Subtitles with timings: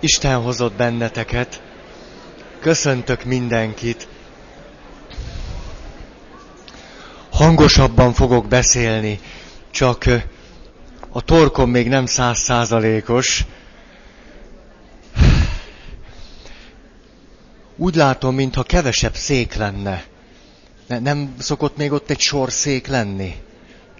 [0.00, 1.62] Isten hozott benneteket.
[2.60, 4.08] Köszöntök mindenkit.
[7.30, 9.20] Hangosabban fogok beszélni,
[9.70, 10.04] csak
[11.10, 13.44] a torkom még nem százszázalékos.
[17.76, 20.04] Úgy látom, mintha kevesebb szék lenne.
[20.86, 23.34] Nem szokott még ott egy sor szék lenni?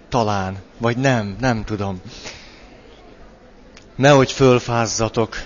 [0.08, 0.56] Talán.
[0.78, 2.00] Vagy nem, nem tudom.
[3.96, 5.36] Nehogy fölfázzatok.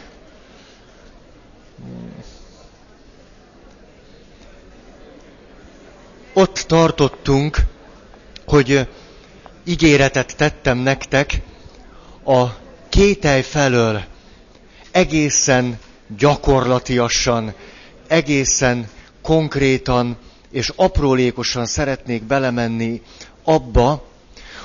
[6.32, 7.56] Ott tartottunk,
[8.46, 8.88] hogy
[9.64, 11.40] ígéretet tettem nektek
[12.24, 12.44] a
[12.88, 14.02] kételj felől
[14.90, 15.78] egészen
[16.18, 17.54] gyakorlatiasan,
[18.06, 18.88] egészen
[19.22, 20.16] konkrétan
[20.50, 23.02] és aprólékosan szeretnék belemenni
[23.44, 24.08] abba,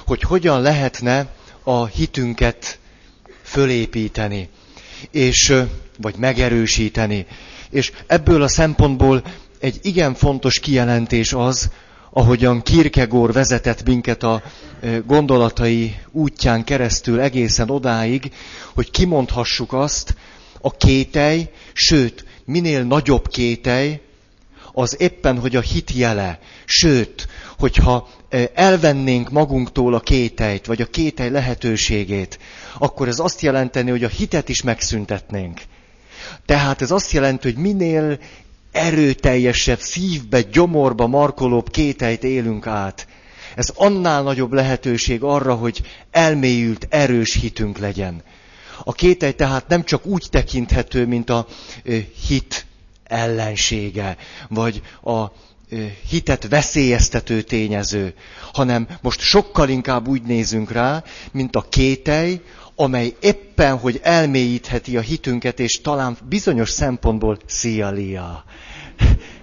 [0.05, 1.27] hogy hogyan lehetne
[1.63, 2.79] a hitünket
[3.43, 4.49] fölépíteni,
[5.11, 5.53] és,
[5.98, 7.26] vagy megerősíteni.
[7.70, 9.23] És ebből a szempontból
[9.59, 11.70] egy igen fontos kijelentés az,
[12.12, 14.43] ahogyan Kierkegaard vezetett minket a
[15.05, 18.32] gondolatai útján keresztül egészen odáig,
[18.74, 20.15] hogy kimondhassuk azt,
[20.62, 23.99] a kételj, sőt, minél nagyobb kételj,
[24.74, 26.40] az éppen, hogy a hit jele.
[26.65, 28.09] Sőt, hogyha
[28.54, 32.40] elvennénk magunktól a kételyt, vagy a kételj lehetőségét,
[32.77, 35.62] akkor ez azt jelenteni, hogy a hitet is megszüntetnénk.
[36.45, 38.20] Tehát ez azt jelenti, hogy minél
[38.71, 43.07] erőteljesebb, szívbe, gyomorba markolóbb kételyt élünk át.
[43.55, 45.81] Ez annál nagyobb lehetőség arra, hogy
[46.12, 48.23] elmélyült, erős hitünk legyen.
[48.84, 51.48] A kételj tehát nem csak úgy tekinthető, mint a
[52.27, 52.65] hit
[53.03, 54.18] ellensége,
[54.49, 55.26] vagy a
[56.09, 58.13] hitet veszélyeztető tényező,
[58.53, 62.41] hanem most sokkal inkább úgy nézünk rá, mint a kételj,
[62.76, 67.94] amely éppen, hogy elmélyítheti a hitünket, és talán bizonyos szempontból szia.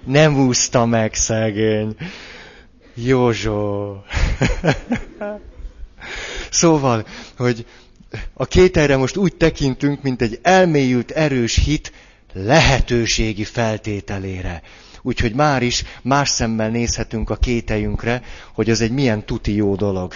[0.05, 1.97] Nem úszta meg szegény.
[2.95, 3.97] Józsó.
[6.51, 7.07] szóval,
[7.37, 7.67] hogy
[8.35, 11.93] a kételre most úgy tekintünk, mint egy elmélyült, erős hit
[12.33, 14.63] lehetőségi feltételére.
[15.03, 18.23] Úgyhogy már is más szemmel nézhetünk a kételjünkre,
[18.55, 20.15] hogy ez egy milyen tuti jó dolog.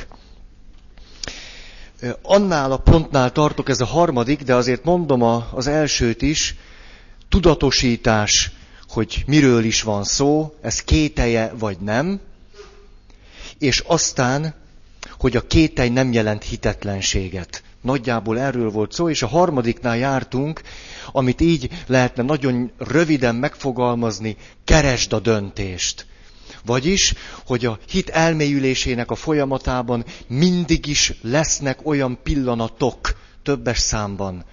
[2.23, 5.23] Annál a pontnál tartok, ez a harmadik, de azért mondom
[5.55, 6.55] az elsőt is,
[7.29, 8.51] tudatosítás,
[8.89, 12.21] hogy miről is van szó, ez kételje vagy nem,
[13.59, 14.55] és aztán,
[15.19, 17.63] hogy a kételj nem jelent hitetlenséget.
[17.81, 20.61] Nagyjából erről volt szó, és a harmadiknál jártunk,
[21.13, 26.07] amit így lehetne nagyon röviden megfogalmazni, keresd a döntést.
[26.67, 27.15] Vagyis,
[27.47, 34.45] hogy a hit elmélyülésének a folyamatában mindig is lesznek olyan pillanatok, többes számban,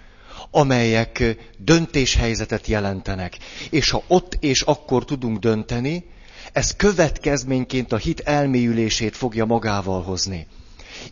[0.52, 3.38] amelyek döntéshelyzetet jelentenek.
[3.70, 6.06] És ha ott és akkor tudunk dönteni,
[6.52, 10.48] ez következményként a hit elmélyülését fogja magával hozni.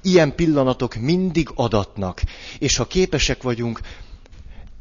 [0.01, 2.22] Ilyen pillanatok mindig adatnak,
[2.59, 3.79] és ha képesek vagyunk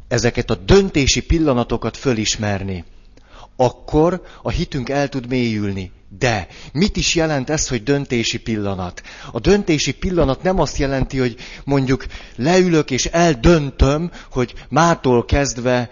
[0.08, 2.84] ezeket a döntési pillanatokat fölismerni,
[3.60, 5.92] akkor a hitünk el tud mélyülni.
[6.18, 9.02] De mit is jelent ez, hogy döntési pillanat?
[9.32, 12.06] A döntési pillanat nem azt jelenti, hogy mondjuk
[12.36, 15.90] leülök és eldöntöm, hogy mától kezdve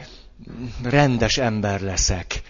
[0.83, 2.43] rendes ember leszek.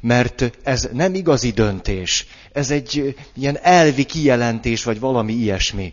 [0.00, 2.26] Mert ez nem igazi döntés.
[2.52, 5.92] Ez egy ilyen elvi kijelentés, vagy valami ilyesmi.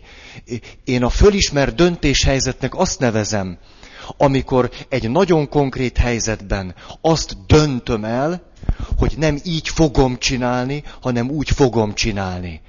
[0.84, 3.58] Én a fölismert döntéshelyzetnek azt nevezem,
[4.16, 8.42] amikor egy nagyon konkrét helyzetben azt döntöm el,
[8.96, 12.60] hogy nem így fogom csinálni, hanem úgy fogom csinálni.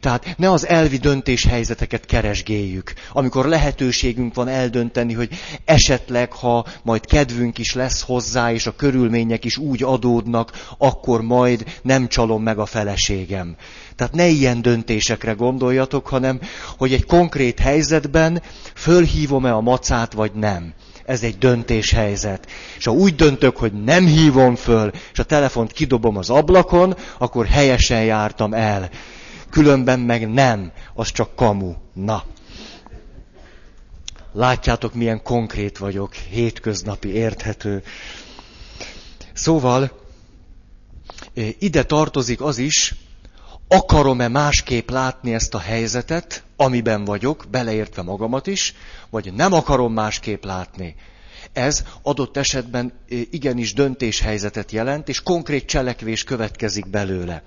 [0.00, 5.28] Tehát ne az elvi döntéshelyzeteket keresgéljük, amikor lehetőségünk van eldönteni, hogy
[5.64, 11.64] esetleg, ha majd kedvünk is lesz hozzá, és a körülmények is úgy adódnak, akkor majd
[11.82, 13.56] nem csalom meg a feleségem.
[13.96, 16.40] Tehát ne ilyen döntésekre gondoljatok, hanem
[16.78, 18.42] hogy egy konkrét helyzetben
[18.74, 20.74] fölhívom-e a macát, vagy nem.
[21.04, 22.46] Ez egy döntéshelyzet.
[22.78, 27.46] És ha úgy döntök, hogy nem hívom föl, és a telefont kidobom az ablakon, akkor
[27.46, 28.90] helyesen jártam el.
[29.52, 31.74] Különben meg nem, az csak kamu.
[31.92, 32.24] Na.
[34.32, 37.82] Látjátok, milyen konkrét vagyok, hétköznapi, érthető.
[39.32, 39.90] Szóval,
[41.58, 42.94] ide tartozik az is,
[43.68, 48.74] akarom-e másképp látni ezt a helyzetet, amiben vagyok, beleértve magamat is,
[49.10, 50.94] vagy nem akarom másképp látni.
[51.52, 57.42] Ez adott esetben igenis döntéshelyzetet jelent, és konkrét cselekvés következik belőle.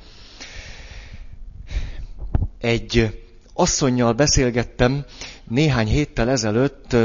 [2.59, 3.23] Egy
[3.53, 5.05] asszonynal beszélgettem
[5.47, 6.95] néhány héttel ezelőtt,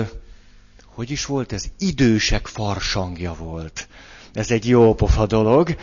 [0.95, 1.65] hogy is volt ez?
[1.79, 3.89] Idősek farsangja volt.
[4.33, 5.77] Ez egy jó pofa dolog.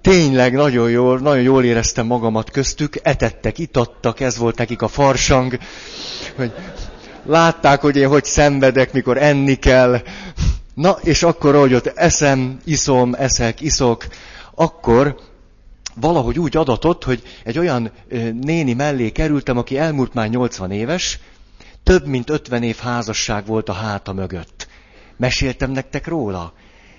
[0.00, 5.58] Tényleg nagyon jól, nagyon jól éreztem magamat köztük, etettek, itattak, ez volt nekik a farsang,
[6.36, 6.52] hogy
[7.24, 10.02] látták, hogy én hogy szenvedek, mikor enni kell.
[10.74, 14.06] Na, és akkor, ahogy ott eszem, iszom, eszek, iszok,
[14.54, 15.16] akkor
[16.00, 17.90] valahogy úgy adatott, hogy egy olyan
[18.40, 21.18] néni mellé kerültem, aki elmúlt már 80 éves,
[21.82, 24.68] több mint 50 év házasság volt a háta mögött.
[25.16, 26.52] Meséltem nektek róla?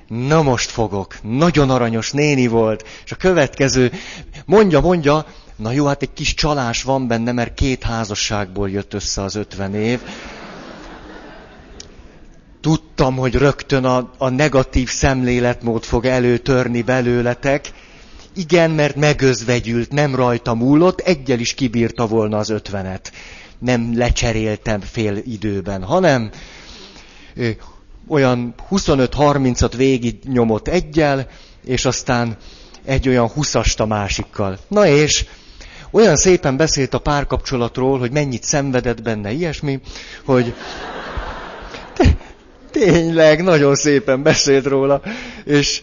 [0.08, 1.16] Na most fogok.
[1.22, 2.86] Nagyon aranyos néni volt.
[3.06, 3.92] És a következő,
[4.46, 5.26] mondja, mondja,
[5.56, 9.74] na jó, hát egy kis csalás van benne, mert két házasságból jött össze az 50
[9.76, 10.00] év.
[12.62, 17.72] Tudtam, hogy rögtön a, a negatív szemléletmód fog előtörni belőletek,
[18.40, 23.12] igen, mert megözvegyült, nem rajta múlott, egyel is kibírta volna az ötvenet.
[23.60, 26.30] Nem lecseréltem fél időben, hanem
[28.08, 31.28] olyan 25-30-at végig nyomott egyel,
[31.66, 32.38] és aztán
[32.86, 34.58] egy olyan huszast a másikkal.
[34.68, 35.26] Na és
[35.92, 39.80] olyan szépen beszélt a párkapcsolatról, hogy mennyit szenvedett benne ilyesmi,
[40.26, 40.54] hogy
[42.72, 45.02] tényleg nagyon szépen beszélt róla,
[45.46, 45.82] és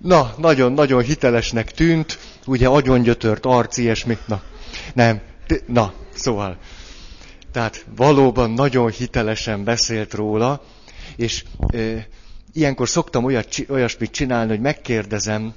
[0.00, 4.42] Na, nagyon-nagyon hitelesnek tűnt, ugye agyongyötört arc, ilyesmi, na,
[4.94, 5.20] nem,
[5.66, 6.58] na, szóval.
[7.52, 10.62] Tehát valóban nagyon hitelesen beszélt róla,
[11.16, 12.06] és e,
[12.52, 15.54] ilyenkor szoktam olyat, olyasmit csinálni, hogy megkérdezem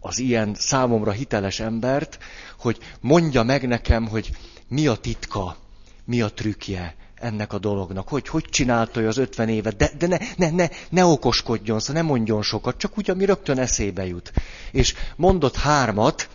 [0.00, 2.18] az ilyen számomra hiteles embert,
[2.58, 4.30] hogy mondja meg nekem, hogy
[4.68, 5.56] mi a titka,
[6.04, 10.18] mi a trükkje, ennek a dolognak, hogy hogy csinálta az ötven évet, de, de ne,
[10.36, 14.32] ne, ne, ne okoskodjon, szóval ne mondjon sokat, csak úgy, ami rögtön eszébe jut.
[14.70, 16.28] És mondott hármat,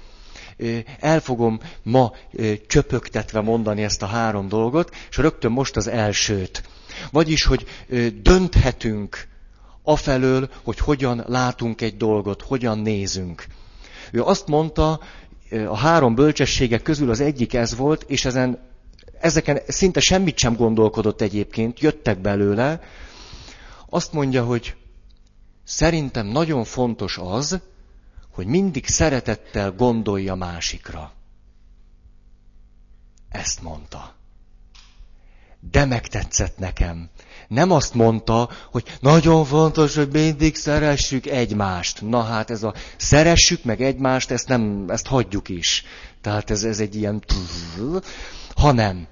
[1.00, 2.14] el fogom ma
[2.68, 6.64] csöpögtetve mondani ezt a három dolgot, és rögtön most az elsőt.
[7.12, 7.66] Vagyis, hogy
[8.22, 9.28] dönthetünk
[9.84, 13.46] afelől, hogy hogyan látunk egy dolgot, hogyan nézünk.
[14.12, 15.00] Ő azt mondta,
[15.68, 18.73] a három bölcsességek közül az egyik ez volt, és ezen
[19.24, 22.82] ezeken szinte semmit sem gondolkodott egyébként, jöttek belőle,
[23.90, 24.76] azt mondja, hogy
[25.64, 27.60] szerintem nagyon fontos az,
[28.32, 31.12] hogy mindig szeretettel gondolja másikra.
[33.30, 34.16] Ezt mondta.
[35.72, 37.10] De megtetszett nekem.
[37.48, 42.02] Nem azt mondta, hogy nagyon fontos, hogy mindig szeressük egymást.
[42.02, 45.84] Na hát ez a szeressük meg egymást, ezt nem, ezt hagyjuk is.
[46.22, 47.24] Tehát ez, ez egy ilyen...
[48.56, 49.08] Hanem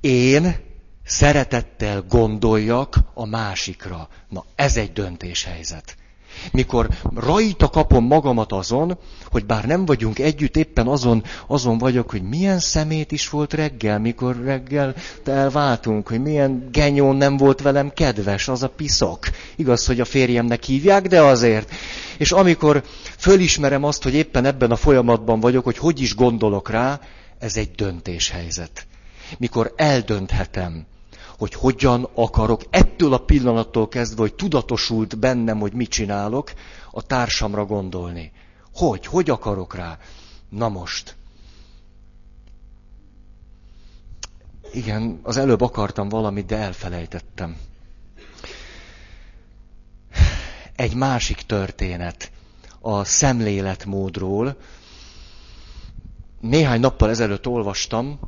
[0.00, 0.56] én
[1.04, 4.08] szeretettel gondoljak a másikra.
[4.28, 5.96] Na, ez egy döntéshelyzet.
[6.52, 12.22] Mikor rajta kapom magamat azon, hogy bár nem vagyunk együtt, éppen azon, azon vagyok, hogy
[12.22, 14.94] milyen szemét is volt reggel, mikor reggel
[15.24, 19.18] elváltunk, hogy milyen genyón nem volt velem kedves, az a piszok.
[19.56, 21.70] Igaz, hogy a férjemnek hívják, de azért.
[22.18, 22.82] És amikor
[23.18, 27.00] fölismerem azt, hogy éppen ebben a folyamatban vagyok, hogy hogy is gondolok rá,
[27.38, 28.86] ez egy döntéshelyzet
[29.38, 30.86] mikor eldönthetem,
[31.38, 36.52] hogy hogyan akarok ettől a pillanattól kezdve, hogy tudatosult bennem, hogy mit csinálok,
[36.90, 38.32] a társamra gondolni.
[38.74, 39.06] Hogy?
[39.06, 39.98] Hogy akarok rá?
[40.48, 41.16] Na most.
[44.72, 47.56] Igen, az előbb akartam valamit, de elfelejtettem.
[50.76, 52.30] Egy másik történet
[52.80, 54.56] a szemléletmódról.
[56.40, 58.18] Néhány nappal ezelőtt olvastam,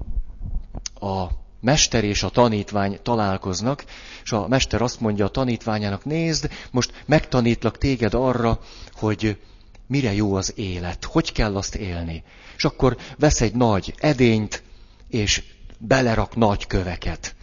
[1.01, 1.27] a
[1.61, 3.85] mester és a tanítvány találkoznak,
[4.25, 8.61] és a mester azt mondja a tanítványának, nézd, most megtanítlak téged arra,
[8.93, 9.39] hogy
[9.87, 12.23] mire jó az élet, hogy kell azt élni.
[12.57, 14.63] És akkor vesz egy nagy edényt,
[15.09, 15.43] és
[15.79, 17.35] belerak nagy köveket.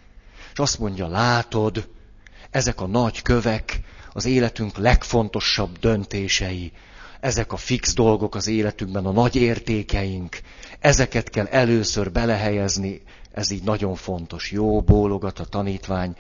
[0.53, 1.87] És azt mondja, látod,
[2.51, 3.79] ezek a nagy kövek
[4.13, 6.71] az életünk legfontosabb döntései.
[7.19, 10.39] Ezek a fix dolgok az életünkben, a nagy értékeink.
[10.79, 13.01] Ezeket kell először belehelyezni
[13.35, 14.51] ez így nagyon fontos.
[14.51, 16.15] Jó, bólogat a tanítvány.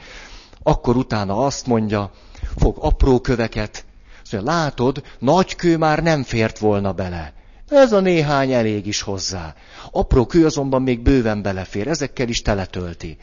[0.63, 2.11] Akkor utána azt mondja,
[2.57, 3.85] fog apró köveket,
[4.23, 7.33] szóval látod, nagy kő már nem fért volna bele.
[7.69, 9.55] Ez a néhány elég is hozzá.
[9.91, 13.17] Apró kő azonban még bőven belefér, ezekkel is teletölti.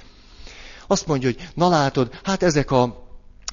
[0.87, 3.02] Azt mondja, hogy na látod, hát ezek a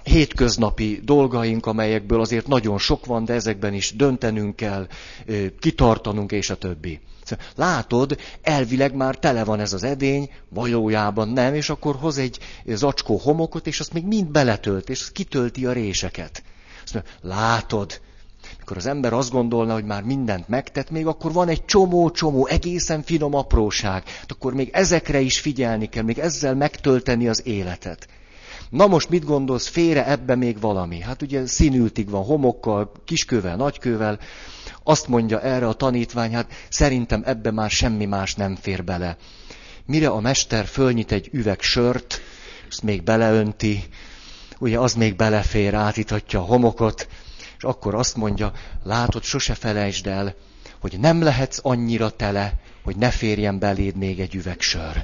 [0.10, 4.88] hétköznapi dolgaink, amelyekből azért nagyon sok van, de ezekben is döntenünk kell,
[5.60, 7.00] kitartanunk és a többi.
[7.56, 13.18] Látod, elvileg már tele van ez az edény, valójában nem, és akkor hoz egy zacskó
[13.18, 16.44] homokot, és azt még mind beletölt, és kitölti a réseket.
[16.84, 18.02] Azt mondja, látod,
[18.62, 23.04] Akkor az ember azt gondolna, hogy már mindent megtett, még akkor van egy csomó-csomó egészen
[23.04, 24.08] finom apróság.
[24.08, 28.08] Hát akkor még ezekre is figyelni kell, még ezzel megtölteni az életet.
[28.70, 31.02] Na most mit gondolsz, félre ebbe még valami?
[31.02, 34.20] Hát ugye színültig van, homokkal, kiskővel, nagykővel.
[34.84, 39.18] Azt mondja erre a tanítvány, hát szerintem ebbe már semmi más nem fér bele.
[39.86, 42.22] Mire a mester fölnyit egy üveg sört,
[42.70, 43.84] azt még beleönti,
[44.60, 47.08] ugye az még belefér, átítatja a homokot,
[47.58, 48.52] és akkor azt mondja,
[48.84, 50.36] látod, sose felejtsd el,
[50.80, 55.04] hogy nem lehetsz annyira tele, hogy ne férjen beléd még egy üveg sör.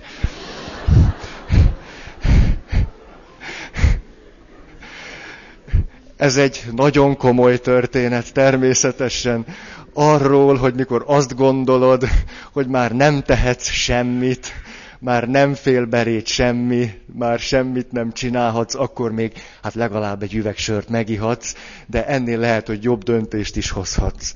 [6.18, 9.46] Ez egy nagyon komoly történet természetesen
[9.94, 12.08] arról, hogy mikor azt gondolod,
[12.52, 14.52] hogy már nem tehetsz semmit,
[15.00, 20.56] már nem fél berét semmi, már semmit nem csinálhatsz, akkor még hát legalább egy üveg
[20.90, 21.54] megihatsz,
[21.88, 24.34] de ennél lehet, hogy jobb döntést is hozhatsz.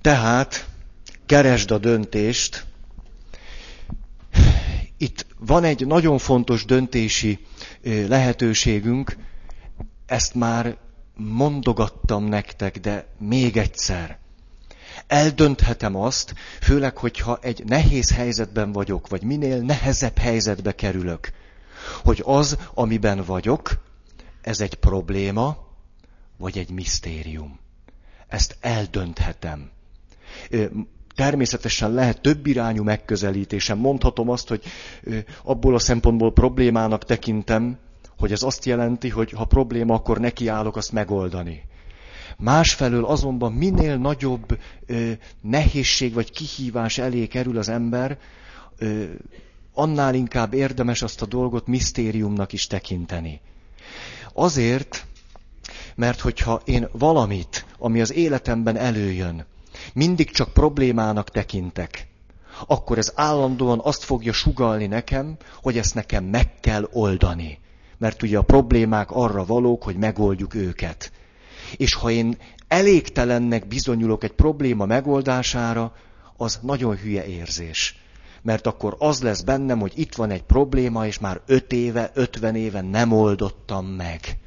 [0.00, 0.66] Tehát
[1.26, 2.64] keresd a döntést.
[4.98, 7.38] Itt van egy nagyon fontos döntési
[8.08, 9.16] lehetőségünk,
[10.06, 10.76] ezt már
[11.16, 14.18] mondogattam nektek, de még egyszer.
[15.06, 21.32] Eldönthetem azt, főleg, hogyha egy nehéz helyzetben vagyok, vagy minél nehezebb helyzetbe kerülök,
[22.02, 23.82] hogy az, amiben vagyok,
[24.40, 25.56] ez egy probléma,
[26.36, 27.58] vagy egy misztérium.
[28.28, 29.70] Ezt eldönthetem.
[31.14, 33.78] Természetesen lehet több irányú megközelítésem.
[33.78, 34.62] Mondhatom azt, hogy
[35.42, 37.78] abból a szempontból problémának tekintem,
[38.22, 41.62] hogy ez azt jelenti, hogy ha probléma, akkor nekiállok azt megoldani.
[42.38, 45.10] Másfelől azonban minél nagyobb ö,
[45.40, 48.18] nehézség vagy kihívás elé kerül az ember,
[48.78, 49.04] ö,
[49.74, 53.40] annál inkább érdemes azt a dolgot misztériumnak is tekinteni.
[54.32, 55.06] Azért,
[55.94, 59.46] mert hogyha én valamit, ami az életemben előjön,
[59.94, 62.08] mindig csak problémának tekintek,
[62.66, 67.60] akkor ez állandóan azt fogja sugalni nekem, hogy ezt nekem meg kell oldani
[68.02, 71.12] mert ugye a problémák arra valók, hogy megoldjuk őket.
[71.76, 72.36] És ha én
[72.68, 75.92] elégtelennek bizonyulok egy probléma megoldására,
[76.36, 77.96] az nagyon hülye érzés.
[78.42, 82.54] Mert akkor az lesz bennem, hogy itt van egy probléma, és már öt éve, ötven
[82.54, 84.38] éve nem oldottam meg.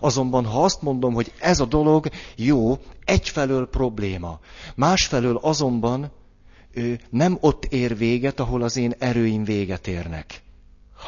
[0.00, 4.40] Azonban, ha azt mondom, hogy ez a dolog jó, egyfelől probléma,
[4.74, 6.12] másfelől azonban
[6.72, 10.44] ő nem ott ér véget, ahol az én erőim véget érnek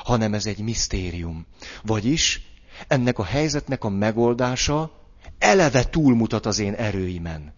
[0.05, 1.47] hanem ez egy misztérium.
[1.83, 2.43] Vagyis
[2.89, 4.91] ennek a helyzetnek a megoldása
[5.39, 7.53] eleve túlmutat az én erőimen.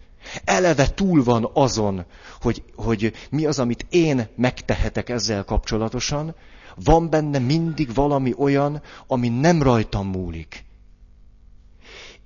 [0.45, 2.05] Eleve túl van azon,
[2.41, 6.35] hogy, hogy mi az, amit én megtehetek ezzel kapcsolatosan.
[6.75, 10.65] Van benne mindig valami olyan, ami nem rajtam múlik.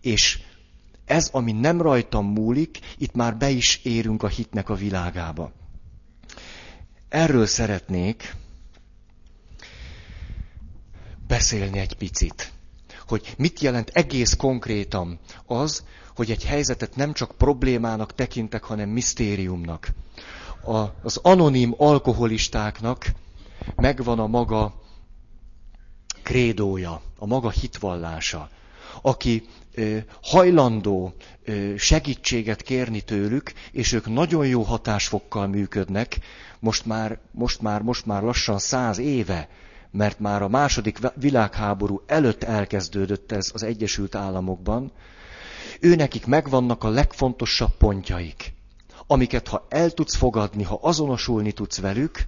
[0.01, 0.39] És
[1.05, 5.53] ez, ami nem rajtam múlik, itt már be is érünk a hitnek a világába.
[7.09, 8.35] Erről szeretnék
[11.27, 12.53] beszélni egy picit.
[13.09, 19.89] Hogy mit jelent egész konkrétan az, hogy egy helyzetet nem csak problémának tekintek, hanem misztériumnak.
[20.65, 23.07] A, az anonim alkoholistáknak
[23.77, 24.83] megvan a maga
[26.23, 28.49] krédója, a maga hitvallása.
[29.03, 29.43] Aki
[29.75, 31.15] ö, hajlandó
[31.45, 36.19] ö, segítséget kérni tőlük, és ők nagyon jó hatásfokkal működnek,
[36.59, 39.49] most már, most már, most már lassan száz éve
[39.95, 44.93] mert már a második világháború előtt elkezdődött ez az Egyesült Államokban,
[45.81, 48.55] ő nekik megvannak a legfontosabb pontjaik,
[49.07, 52.27] amiket ha el tudsz fogadni, ha azonosulni tudsz velük,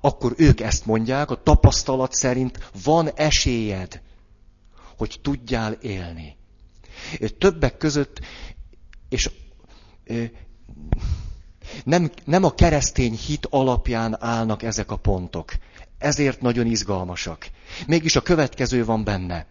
[0.00, 4.00] akkor ők ezt mondják, a tapasztalat szerint van esélyed,
[4.96, 6.36] hogy tudjál élni.
[7.38, 8.20] Többek között,
[9.08, 9.30] és
[11.84, 15.52] nem, nem a keresztény hit alapján állnak ezek a pontok
[15.98, 17.48] ezért nagyon izgalmasak.
[17.86, 19.46] Mégis a következő van benne.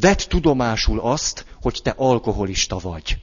[0.00, 3.18] Vedd tudomásul azt, hogy te alkoholista vagy.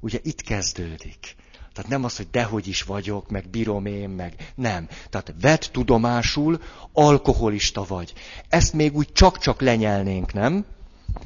[0.00, 1.36] Ugye itt kezdődik.
[1.72, 4.88] Tehát nem az, hogy dehogy is vagyok, meg bírom én, meg nem.
[5.10, 6.60] Tehát vedd tudomásul,
[6.92, 8.12] alkoholista vagy.
[8.48, 10.64] Ezt még úgy csak-csak lenyelnénk, nem?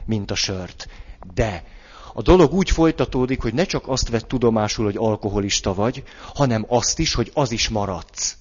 [0.04, 0.88] Mint a sört.
[1.34, 1.64] De
[2.14, 6.02] a dolog úgy folytatódik, hogy ne csak azt vedd tudomásul, hogy alkoholista vagy,
[6.34, 8.36] hanem azt is, hogy az is maradsz.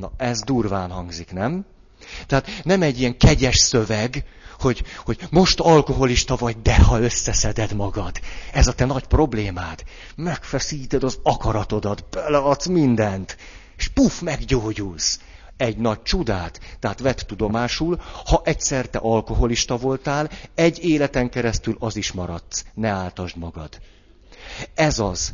[0.00, 1.64] Na, ez durván hangzik, nem?
[2.26, 4.24] Tehát nem egy ilyen kegyes szöveg,
[4.58, 8.20] hogy, hogy most alkoholista vagy, de ha összeszeded magad.
[8.52, 9.84] Ez a te nagy problémád.
[10.16, 13.36] Megfeszíted az akaratodat, beleadsz mindent,
[13.76, 15.20] és puf, meggyógyulsz.
[15.56, 16.60] egy nagy csodát.
[16.78, 22.64] Tehát vett tudomásul, ha egyszer te alkoholista voltál, egy életen keresztül az is maradsz.
[22.74, 23.80] Ne áltasd magad.
[24.74, 25.32] Ez az.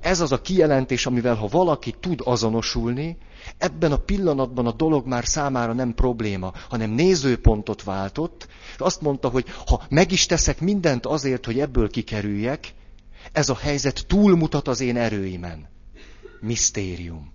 [0.00, 3.16] Ez az a kijelentés, amivel ha valaki tud azonosulni,
[3.58, 9.28] ebben a pillanatban a dolog már számára nem probléma, hanem nézőpontot váltott, és azt mondta,
[9.28, 12.74] hogy ha meg is teszek mindent azért, hogy ebből kikerüljek,
[13.32, 15.68] ez a helyzet túlmutat az én erőimen.
[16.40, 17.32] Misztérium.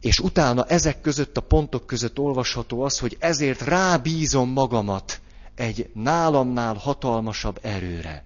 [0.00, 5.20] És utána ezek között a pontok között olvasható az, hogy ezért rábízom magamat
[5.54, 8.24] egy nálamnál hatalmasabb erőre.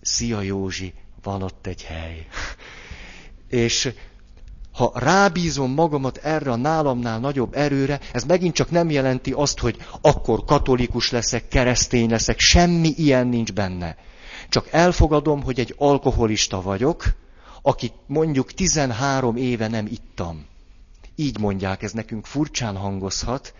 [0.00, 2.26] Szia Józsi, van ott egy hely.
[3.48, 3.92] És
[4.78, 9.76] ha rábízom magamat erre a nálamnál nagyobb erőre, ez megint csak nem jelenti azt, hogy
[10.00, 13.96] akkor katolikus leszek, keresztény leszek, semmi ilyen nincs benne.
[14.48, 17.04] Csak elfogadom, hogy egy alkoholista vagyok,
[17.62, 20.46] aki mondjuk 13 éve nem ittam.
[21.14, 23.54] Így mondják, ez nekünk furcsán hangozhat,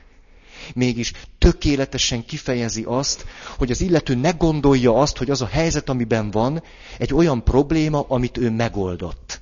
[0.74, 3.24] mégis tökéletesen kifejezi azt,
[3.56, 6.62] hogy az illető ne gondolja azt, hogy az a helyzet, amiben van,
[6.98, 9.40] egy olyan probléma, amit ő megoldott.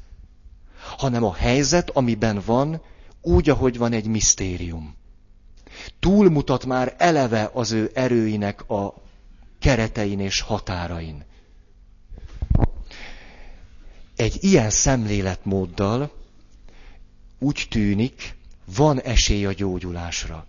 [0.96, 2.80] Hanem a helyzet, amiben van,
[3.22, 4.94] úgy, ahogy van egy misztérium.
[6.00, 8.94] Túlmutat már eleve az ő erőinek a
[9.58, 11.24] keretein és határain.
[14.16, 16.10] Egy ilyen szemléletmóddal
[17.38, 18.36] úgy tűnik,
[18.76, 20.46] van esély a gyógyulásra.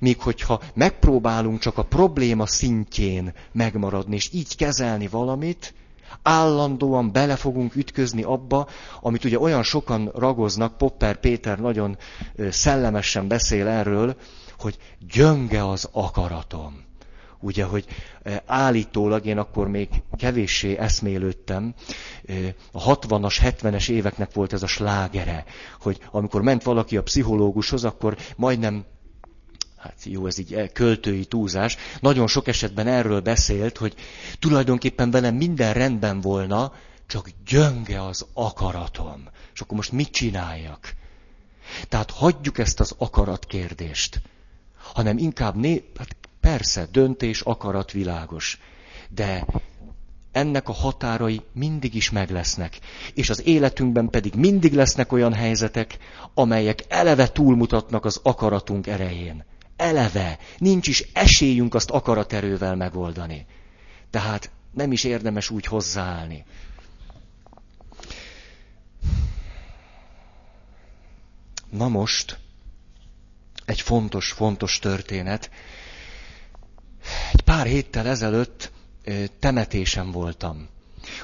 [0.00, 5.74] Míg hogyha megpróbálunk csak a probléma szintjén megmaradni, és így kezelni valamit,
[6.22, 8.66] állandóan bele fogunk ütközni abba,
[9.00, 11.96] amit ugye olyan sokan ragoznak, Popper Péter nagyon
[12.50, 14.16] szellemesen beszél erről,
[14.58, 14.78] hogy
[15.12, 16.86] gyönge az akaratom.
[17.40, 17.84] Ugye, hogy
[18.46, 21.74] állítólag én akkor még kevéssé eszmélődtem,
[22.72, 25.44] a 60-as, 70-es éveknek volt ez a slágere,
[25.80, 28.84] hogy amikor ment valaki a pszichológushoz, akkor majdnem
[29.78, 33.94] hát jó, ez így eh, költői túlzás, nagyon sok esetben erről beszélt, hogy
[34.38, 36.72] tulajdonképpen velem minden rendben volna,
[37.06, 39.28] csak gyönge az akaratom.
[39.54, 40.94] És akkor most mit csináljak?
[41.88, 44.20] Tehát hagyjuk ezt az akarat kérdést,
[44.76, 45.84] hanem inkább né...
[45.98, 48.60] Hát persze, döntés, akarat világos.
[49.08, 49.46] De
[50.32, 52.78] ennek a határai mindig is meg lesznek.
[53.14, 55.98] És az életünkben pedig mindig lesznek olyan helyzetek,
[56.34, 59.44] amelyek eleve túlmutatnak az akaratunk erején
[59.78, 63.46] eleve nincs is esélyünk azt akaraterővel megoldani.
[64.10, 66.44] Tehát nem is érdemes úgy hozzáállni.
[71.70, 72.38] Na most,
[73.64, 75.50] egy fontos, fontos történet.
[77.32, 78.72] Egy pár héttel ezelőtt
[79.38, 80.68] temetésen voltam.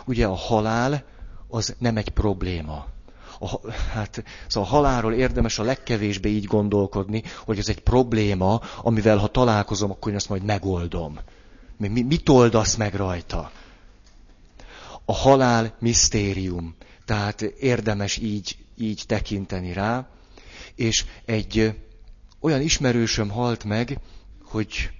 [0.05, 1.05] Ugye a halál
[1.49, 2.94] az nem egy probléma
[3.45, 3.61] a,
[3.93, 9.27] hát, szóval a halálról érdemes a legkevésbé így gondolkodni, hogy ez egy probléma, amivel ha
[9.27, 11.19] találkozom, akkor én azt majd megoldom.
[11.77, 13.51] Mi, mit oldasz meg rajta?
[15.05, 16.75] A halál misztérium.
[17.05, 20.07] Tehát érdemes így, így tekinteni rá.
[20.75, 21.81] És egy
[22.41, 23.99] olyan ismerősöm halt meg,
[24.45, 24.91] hogy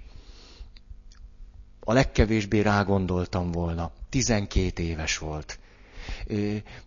[1.79, 3.91] a legkevésbé rágondoltam volna.
[4.09, 5.59] 12 éves volt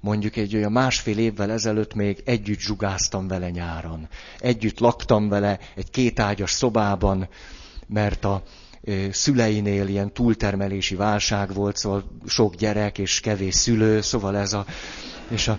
[0.01, 4.09] mondjuk egy olyan másfél évvel ezelőtt még együtt zsugáztam vele nyáron.
[4.39, 7.29] Együtt laktam vele egy kétágyas szobában,
[7.87, 8.43] mert a
[9.11, 14.67] szüleinél ilyen túltermelési válság volt, szóval sok gyerek és kevés szülő, szóval ez a...
[15.29, 15.59] És a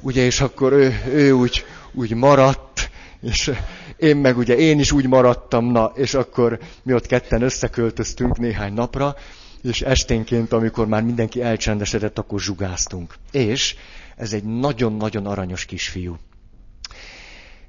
[0.00, 3.52] ugye, és akkor ő, ő úgy, úgy maradt, és
[3.96, 8.72] én meg ugye én is úgy maradtam, na, és akkor mi ott ketten összeköltöztünk néhány
[8.72, 9.14] napra,
[9.62, 13.14] és esténként, amikor már mindenki elcsendesedett, akkor zsugáztunk.
[13.30, 13.76] És
[14.16, 16.18] ez egy nagyon-nagyon aranyos kisfiú.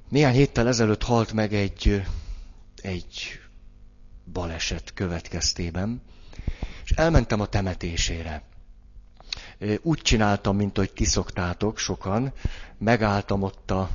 [0.09, 2.03] Néhány héttel ezelőtt halt meg egy,
[2.81, 3.39] egy
[4.33, 6.01] baleset következtében,
[6.83, 8.43] és elmentem a temetésére.
[9.81, 12.33] Úgy csináltam, mint hogy kiszoktátok sokan,
[12.77, 13.89] megálltam ott a,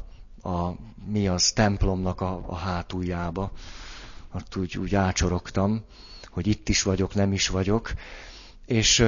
[0.48, 0.74] a
[1.06, 3.52] mi az templomnak a, a hátuljába,
[4.34, 5.84] ott úgy, úgy ácsorogtam,
[6.32, 7.92] hogy itt is vagyok, nem is vagyok.
[8.66, 9.04] És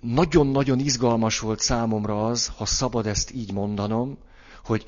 [0.00, 4.18] nagyon-nagyon izgalmas volt számomra az, ha szabad ezt így mondanom,
[4.64, 4.84] hogy,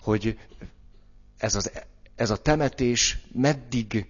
[0.00, 0.38] hogy
[1.38, 1.70] ez, az,
[2.14, 4.06] ez a temetés meddig,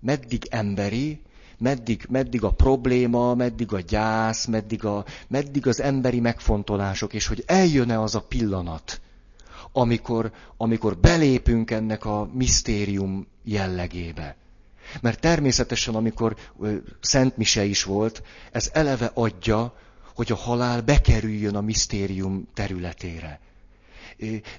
[0.00, 1.20] meddig emberi,
[1.58, 7.42] meddig, meddig a probléma, meddig a gyász, meddig, a, meddig az emberi megfontolások, és hogy
[7.46, 9.00] eljön-e az a pillanat,
[9.72, 14.36] amikor, amikor belépünk ennek a misztérium jellegébe.
[15.00, 16.36] Mert természetesen, amikor
[17.00, 18.22] Szent is volt,
[18.52, 19.74] ez eleve adja,
[20.14, 23.40] hogy a halál bekerüljön a misztérium területére.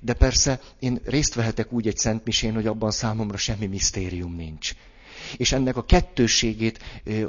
[0.02, 4.74] De persze én részt vehetek úgy egy szentmisén, hogy abban számomra semmi misztérium nincs.
[5.38, 6.80] És ennek a kettőségét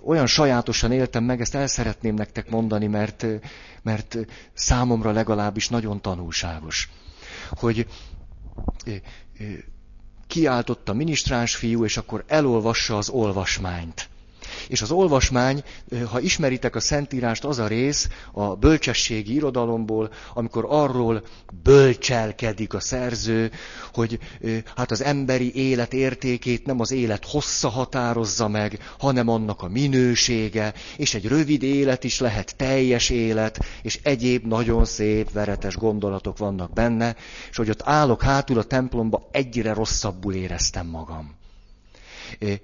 [0.05, 3.27] olyan sajátosan éltem meg, ezt el szeretném nektek mondani, mert,
[3.83, 4.17] mert
[4.55, 6.91] számomra legalábbis nagyon tanulságos.
[7.51, 7.87] Hogy
[10.33, 14.09] kiáltott a minisztráns fiú, és akkor elolvassa az olvasmányt.
[14.69, 15.63] És az olvasmány,
[16.11, 21.23] ha ismeritek a Szentírást, az a rész a bölcsességi irodalomból, amikor arról
[21.63, 23.51] bölcselkedik a szerző,
[23.95, 24.19] hogy
[24.77, 30.75] hát az emberi élet értékét nem az élet hossza határozza meg, hanem annak a minősége,
[30.97, 36.73] és egy rövid élet is lehet teljes élet, és egyéb nagyon szép, veretes gondolatok vannak
[36.73, 37.17] benne,
[37.51, 41.35] és hogy ott állok hátul a templomba, egyre rosszabbul éreztem magam.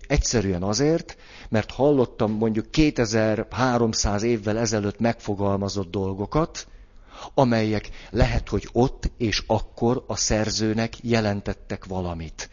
[0.06, 1.16] Egyszerűen azért,
[1.48, 6.66] mert hallottam mondjuk 2300 évvel ezelőtt megfogalmazott dolgokat,
[7.34, 12.50] amelyek lehet, hogy ott és akkor a szerzőnek jelentettek valamit.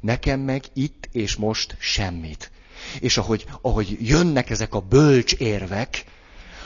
[0.00, 2.50] Nekem meg itt és most semmit.
[3.00, 6.04] És ahogy, ahogy jönnek ezek a bölcs érvek,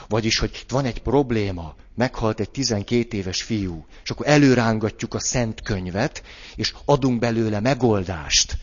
[0.09, 5.63] vagyis, hogy van egy probléma, meghalt egy 12 éves fiú, és akkor előrángatjuk a szent
[5.63, 6.23] könyvet,
[6.55, 8.57] és adunk belőle megoldást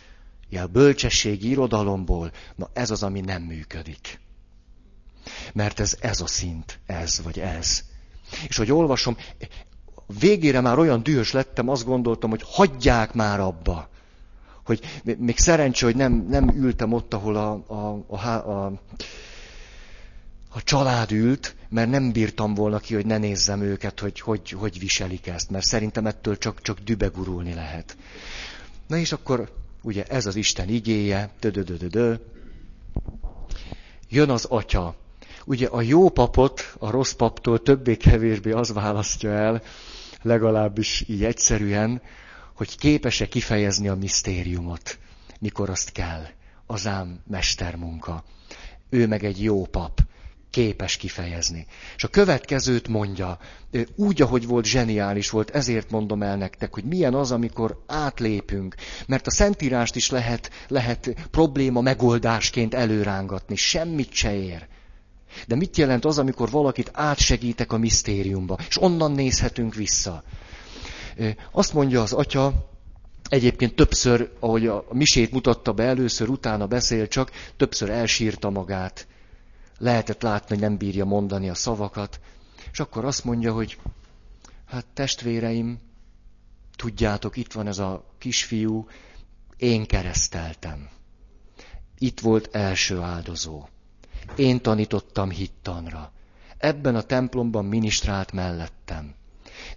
[0.58, 4.20] a bölcsességi irodalomból, na ez az, ami nem működik.
[5.54, 7.84] Mert ez, ez a szint, ez vagy ez.
[8.48, 9.18] És hogy olvasom,
[10.20, 13.90] végére már olyan dühös lettem, azt gondoltam, hogy hagyják már abba.
[14.66, 18.66] Hogy még szerencsé, hogy nem, nem ültem ott, ahol a, a, a, a,
[20.50, 24.80] a család ült, mert nem bírtam volna ki, hogy ne nézzem őket, hogy hogy, hogy
[24.80, 27.98] viselik ezt, mert szerintem ettől csak, csak dübegurulni lehet.
[28.88, 29.52] Na és akkor
[29.82, 32.16] ugye ez az Isten igéje, dö
[34.10, 34.96] Jön az atya.
[35.46, 39.62] Ugye a jó papot a rossz paptól többé-kevésbé az választja el,
[40.22, 42.02] legalábbis így egyszerűen,
[42.54, 45.00] hogy képes-e kifejezni a misztériumot,
[45.40, 46.26] mikor azt kell.
[46.66, 48.24] Az ám mestermunka.
[48.90, 50.02] Ő meg egy jó pap
[50.52, 51.66] képes kifejezni.
[51.96, 53.40] És a következőt mondja,
[53.96, 58.76] úgy, ahogy volt, zseniális volt, ezért mondom el nektek, hogy milyen az, amikor átlépünk.
[59.08, 64.68] Mert a Szentírást is lehet, lehet probléma megoldásként előrángatni, semmit se ér.
[65.48, 70.24] De mit jelent az, amikor valakit átsegítek a misztériumba, és onnan nézhetünk vissza?
[71.52, 72.68] Azt mondja az atya,
[73.30, 79.08] Egyébként többször, ahogy a misét mutatta be először, utána beszél csak, többször elsírta magát
[79.80, 82.20] lehetett látni, hogy nem bírja mondani a szavakat,
[82.72, 83.78] és akkor azt mondja, hogy
[84.66, 85.80] hát testvéreim,
[86.76, 88.88] tudjátok, itt van ez a kisfiú,
[89.58, 90.90] én kereszteltem.
[91.98, 93.68] Itt volt első áldozó.
[94.36, 96.12] Én tanítottam hittanra.
[96.58, 99.14] Ebben a templomban minisztrált mellettem.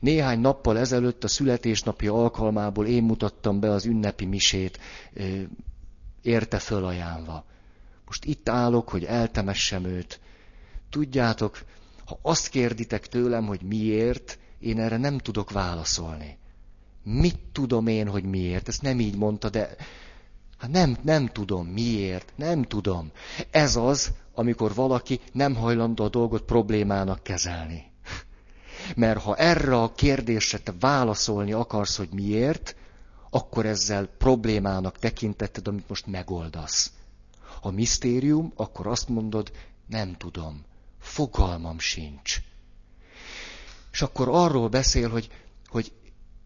[0.01, 4.79] Néhány nappal ezelőtt a születésnapja alkalmából én mutattam be az ünnepi misét,
[6.23, 7.45] érte fölajánlva.
[8.13, 10.21] Most itt állok, hogy eltemessem őt.
[10.91, 11.65] Tudjátok,
[12.05, 16.39] ha azt kérditek tőlem, hogy miért, én erre nem tudok válaszolni.
[17.03, 18.69] Mit tudom én, hogy miért?
[18.69, 19.77] Ezt nem így mondta, de
[20.59, 23.11] hát nem, nem tudom miért, nem tudom.
[23.51, 27.91] Ez az, amikor valaki nem hajlandó a dolgot problémának kezelni.
[28.97, 32.77] Mert ha erre a kérdésre te válaszolni akarsz, hogy miért,
[33.31, 36.93] akkor ezzel problémának tekintetted, amit most megoldasz.
[37.63, 39.53] Ha misztérium, akkor azt mondod,
[39.87, 40.65] nem tudom,
[41.01, 42.41] fogalmam sincs.
[43.93, 45.31] És akkor arról beszél, hogy,
[45.67, 45.93] hogy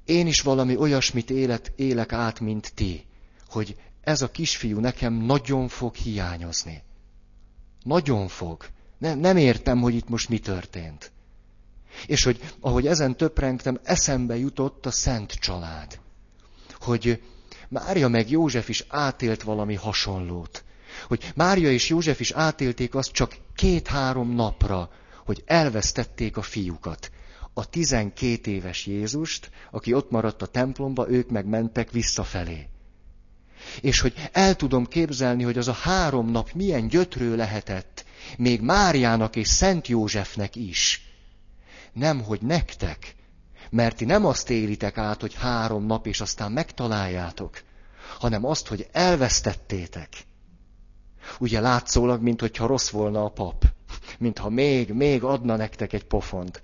[0.04, 3.06] én is valami olyasmit élet, élek át, mint ti,
[3.48, 6.82] hogy ez a kisfiú nekem nagyon fog hiányozni.
[7.82, 8.66] Nagyon fog.
[8.98, 11.12] Nem, nem értem, hogy itt most mi történt.
[12.06, 16.00] És hogy ahogy ezen töprengtem, eszembe jutott a szent család.
[16.80, 17.22] Hogy
[17.68, 20.64] Mária meg József is átélt valami hasonlót
[21.06, 24.90] hogy Mária és József is átélték azt csak két-három napra,
[25.24, 27.10] hogy elvesztették a fiúkat.
[27.54, 32.68] A tizenkét éves Jézust, aki ott maradt a templomba, ők meg mentek visszafelé.
[33.80, 38.04] És hogy el tudom képzelni, hogy az a három nap milyen gyötrő lehetett,
[38.36, 41.00] még Máriának és Szent Józsefnek is.
[41.92, 43.14] Nem, hogy nektek,
[43.70, 47.62] mert ti nem azt élitek át, hogy három nap, és aztán megtaláljátok,
[48.18, 50.25] hanem azt, hogy elvesztettétek.
[51.38, 53.64] Ugye látszólag, mintha rossz volna a pap.
[54.18, 56.62] Mintha még, még adna nektek egy pofont.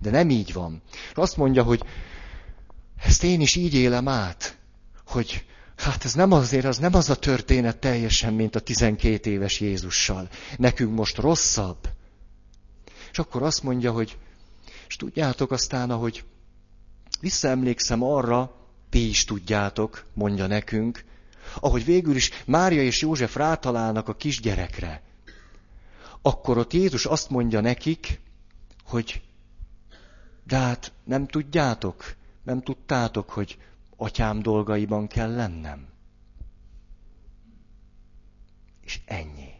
[0.00, 0.82] De nem így van.
[1.14, 1.82] Azt mondja, hogy
[2.96, 4.58] ezt én is így élem át,
[5.06, 5.44] hogy
[5.76, 10.28] hát ez nem azért, az nem az a történet teljesen, mint a 12 éves Jézussal.
[10.56, 11.88] Nekünk most rosszabb.
[13.10, 14.18] És akkor azt mondja, hogy,
[14.88, 16.24] és tudjátok aztán, ahogy
[17.20, 18.56] visszaemlékszem arra,
[18.90, 21.04] ti is tudjátok, mondja nekünk,
[21.60, 25.02] ahogy végül is Mária és József rátalálnak a kisgyerekre,
[26.22, 28.20] akkor ott Jézus azt mondja nekik,
[28.84, 29.22] hogy
[30.44, 33.58] de hát nem tudjátok, nem tudtátok, hogy
[33.96, 35.88] atyám dolgaiban kell lennem.
[38.80, 39.52] És ennyi.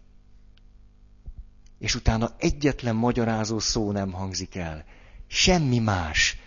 [1.79, 4.85] És utána egyetlen magyarázó szó nem hangzik el.
[5.27, 6.39] Semmi más.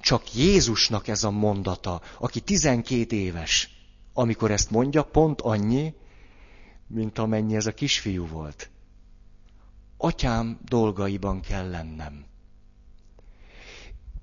[0.00, 3.79] Csak Jézusnak ez a mondata, aki 12 éves,
[4.12, 5.94] amikor ezt mondja, pont annyi,
[6.86, 8.70] mint amennyi ez a kisfiú volt.
[9.96, 12.24] Atyám dolgaiban kell lennem.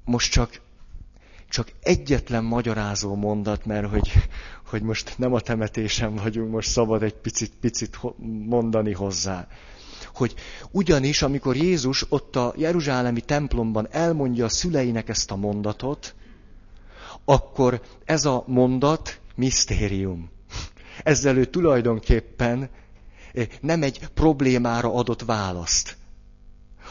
[0.06, 0.62] Most csak,
[1.50, 4.12] csak egyetlen magyarázó mondat, mert hogy,
[4.66, 8.00] hogy most nem a temetésen vagyunk, most szabad egy picit, picit
[8.48, 9.48] mondani hozzá
[10.18, 10.36] hogy
[10.72, 16.16] ugyanis, amikor Jézus ott a Jeruzsálemi templomban elmondja a szüleinek ezt a mondatot,
[17.26, 20.30] akkor ez a mondat misztérium.
[21.04, 22.70] Ezzel ő tulajdonképpen
[23.34, 25.98] eh, nem egy problémára adott választ.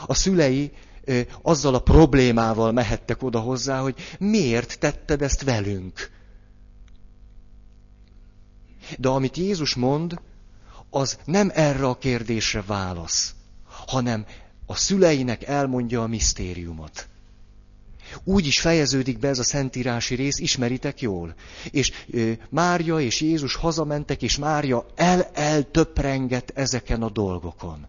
[0.06, 0.72] A szülei
[1.04, 6.10] eh, azzal a problémával mehettek oda hozzá, hogy miért tetted ezt velünk.
[8.98, 10.20] De amit Jézus mond,
[10.90, 13.34] az nem erre a kérdésre válasz,
[13.86, 14.26] hanem
[14.66, 17.08] a szüleinek elmondja a misztériumot.
[18.24, 21.34] Úgy is fejeződik be ez a szentírási rész, ismeritek jól.
[21.70, 27.86] És ö, Mária és Jézus hazamentek, és Mária el-eltöprengett ezeken a dolgokon.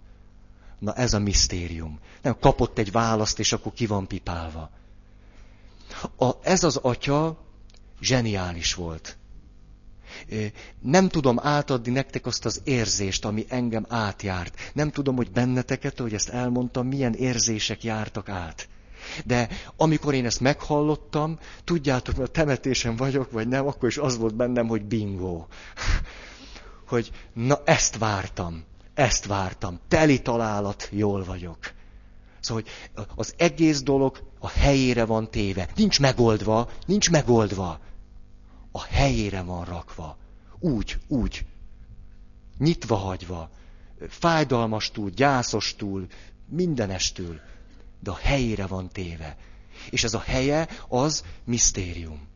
[0.80, 2.00] Na ez a misztérium.
[2.22, 4.70] Nem kapott egy választ, és akkor ki van pipálva.
[6.18, 7.38] A, ez az atya
[8.02, 9.18] zseniális volt
[10.82, 14.72] nem tudom átadni nektek azt az érzést, ami engem átjárt.
[14.74, 18.68] Nem tudom, hogy benneteket, hogy ezt elmondtam, milyen érzések jártak át.
[19.26, 24.18] De amikor én ezt meghallottam, tudjátok, hogy a temetésen vagyok, vagy nem, akkor is az
[24.18, 25.46] volt bennem, hogy bingo.
[26.88, 31.58] Hogy na ezt vártam, ezt vártam, teli találat, jól vagyok.
[32.40, 35.68] Szóval, hogy az egész dolog a helyére van téve.
[35.76, 37.80] Nincs megoldva, nincs megoldva
[38.72, 40.18] a helyére van rakva.
[40.60, 41.46] Úgy, úgy.
[42.58, 43.50] Nyitva hagyva.
[44.10, 46.08] Fájdalmas túl, gyászos túl,
[46.50, 47.40] mindenestül.
[48.00, 49.38] De a helyére van téve.
[49.90, 52.28] És ez a helye az misztérium.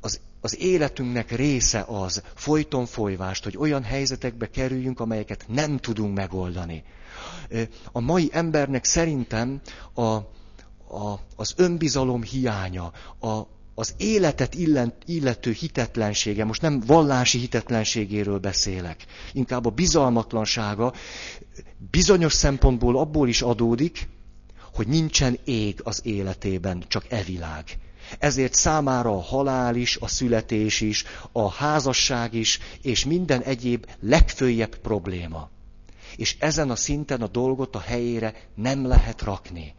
[0.00, 6.84] Az, az életünknek része az, folyton folyvást, hogy olyan helyzetekbe kerüljünk, amelyeket nem tudunk megoldani.
[7.92, 9.60] A mai embernek szerintem
[9.94, 13.46] a, a, az önbizalom hiánya, a,
[13.78, 14.56] az életet
[15.06, 20.92] illető hitetlensége, most nem vallási hitetlenségéről beszélek, inkább a bizalmatlansága
[21.90, 24.08] bizonyos szempontból abból is adódik,
[24.74, 27.64] hogy nincsen ég az életében, csak e világ.
[28.18, 34.76] Ezért számára a halál is, a születés is, a házasság is, és minden egyéb legfőjebb
[34.76, 35.50] probléma.
[36.16, 39.74] És ezen a szinten a dolgot a helyére nem lehet rakni.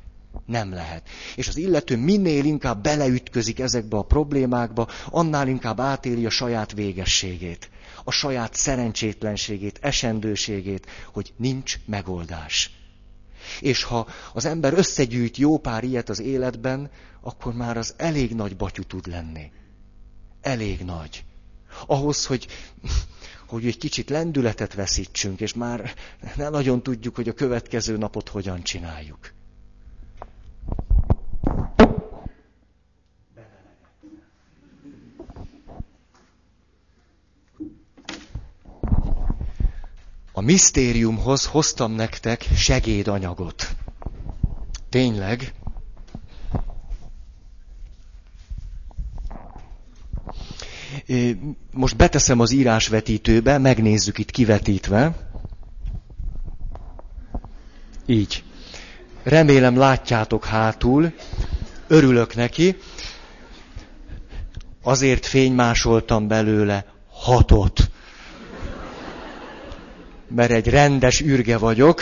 [0.46, 1.10] Nem lehet.
[1.36, 7.70] És az illető minél inkább beleütközik ezekbe a problémákba, annál inkább átéli a saját végességét,
[8.04, 12.72] a saját szerencsétlenségét, esendőségét, hogy nincs megoldás.
[13.60, 16.90] És ha az ember összegyűjt jó pár ilyet az életben,
[17.22, 19.52] akkor már az elég nagy batyú tud lenni.
[20.42, 21.24] Elég nagy.
[21.86, 22.48] Ahhoz, hogy,
[23.48, 25.94] hogy egy kicsit lendületet veszítsünk, és már
[26.36, 29.36] ne nagyon tudjuk, hogy a következő napot hogyan csináljuk.
[40.38, 43.76] A misztériumhoz hoztam nektek segédanyagot.
[44.90, 45.54] Tényleg.
[51.72, 55.30] Most beteszem az írásvetítőbe, megnézzük itt kivetítve.
[58.06, 58.44] Így.
[59.24, 61.14] Remélem látjátok hátul,
[61.88, 62.78] örülök neki.
[64.84, 67.90] Azért fénymásoltam belőle hatot
[70.28, 72.02] mert egy rendes ürge vagyok,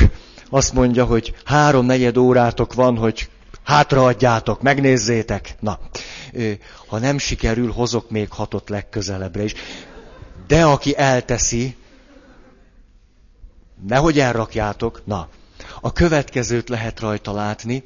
[0.49, 3.29] azt mondja, hogy három negyed órátok van, hogy
[3.63, 5.55] hátraadjátok, megnézzétek.
[5.59, 5.79] Na,
[6.87, 9.53] ha nem sikerül, hozok még hatot legközelebbre is.
[10.47, 11.75] De aki elteszi,
[13.87, 15.29] nehogy elrakjátok, na,
[15.81, 17.83] a következőt lehet rajta látni.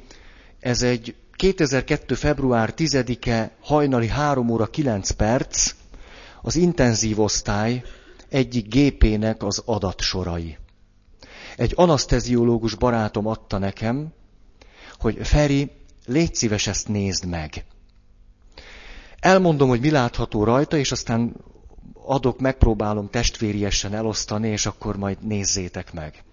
[0.60, 2.14] Ez egy 2002.
[2.14, 5.74] február 10-e hajnali 3 óra 9 perc,
[6.42, 7.82] az intenzív osztály
[8.30, 10.58] egyik gépének az adatsorai.
[11.56, 14.12] Egy anaszteziológus barátom adta nekem,
[14.98, 15.70] hogy Feri,
[16.06, 17.64] légy szíves, ezt nézd meg.
[19.18, 21.36] Elmondom, hogy mi látható rajta, és aztán
[21.94, 26.24] adok, megpróbálom testvériesen elosztani, és akkor majd nézzétek meg.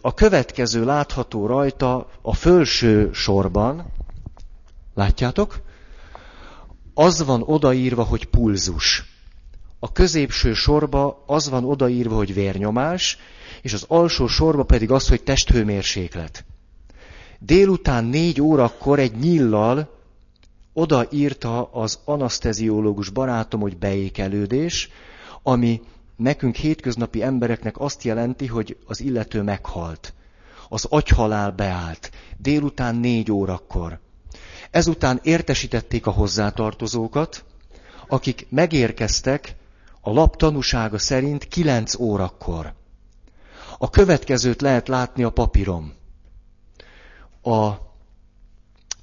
[0.00, 3.92] A következő látható rajta a fölső sorban,
[4.94, 5.60] látjátok?
[6.94, 9.11] Az van odaírva, hogy pulzus.
[9.84, 13.18] A középső sorba az van odaírva, hogy vérnyomás,
[13.62, 16.44] és az alsó sorba pedig az, hogy testhőmérséklet.
[17.38, 19.98] Délután négy órakor egy nyillal
[20.72, 24.88] odaírta az anaszteziológus barátom, hogy beékelődés,
[25.42, 25.80] ami
[26.16, 30.14] nekünk hétköznapi embereknek azt jelenti, hogy az illető meghalt.
[30.68, 32.10] Az agyhalál beállt.
[32.36, 33.98] Délután négy órakor.
[34.70, 37.44] Ezután értesítették a hozzátartozókat,
[38.08, 39.60] akik megérkeztek
[40.04, 42.74] a lap tanúsága szerint kilenc órakor.
[43.78, 45.92] A következőt lehet látni a papírom.
[47.42, 47.72] A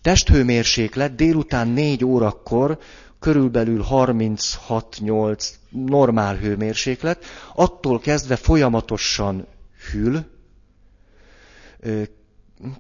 [0.02, 2.80] testhőmérséklet délután négy órakor
[3.20, 9.48] körülbelül 36-8 normál hőmérséklet, attól kezdve folyamatosan
[9.92, 10.26] hűl,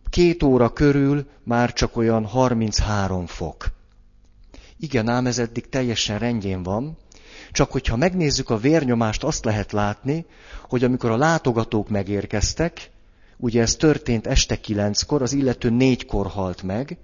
[0.09, 3.67] két óra körül már csak olyan 33 fok.
[4.77, 6.97] Igen, ám ez eddig teljesen rendjén van,
[7.51, 10.25] csak hogyha megnézzük a vérnyomást, azt lehet látni,
[10.67, 12.91] hogy amikor a látogatók megérkeztek,
[13.37, 16.97] ugye ez történt este kilenckor, az illető négykor halt meg,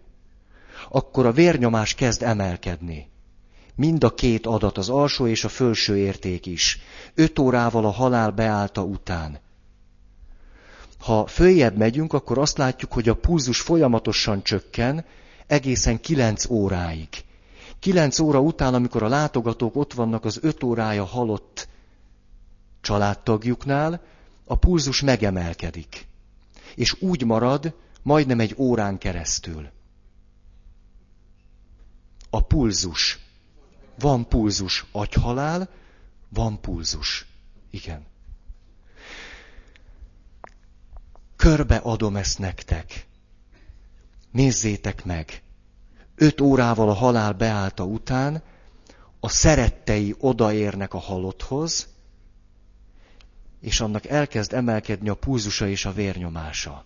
[0.89, 3.09] akkor a vérnyomás kezd emelkedni.
[3.75, 6.79] Mind a két adat, az alsó és a felső érték is.
[7.15, 9.39] Öt órával a halál beállta után.
[10.99, 15.05] Ha följebb megyünk, akkor azt látjuk, hogy a pulzus folyamatosan csökken,
[15.47, 17.07] egészen kilenc óráig.
[17.85, 21.67] Kilenc óra után, amikor a látogatók ott vannak az öt órája halott
[22.81, 24.01] családtagjuknál,
[24.45, 26.07] a pulzus megemelkedik.
[26.75, 29.69] És úgy marad majdnem egy órán keresztül.
[32.29, 33.19] A pulzus.
[33.99, 35.69] Van pulzus agyhalál,
[36.29, 37.25] van pulzus.
[37.69, 38.05] Igen.
[41.35, 43.07] Körbeadom ezt nektek.
[44.31, 45.43] Nézzétek meg.
[46.15, 48.41] Öt órával a halál beállta után
[49.19, 51.87] a szerettei odaérnek a halotthoz,
[53.61, 56.85] és annak elkezd emelkedni a púzusa és a vérnyomása.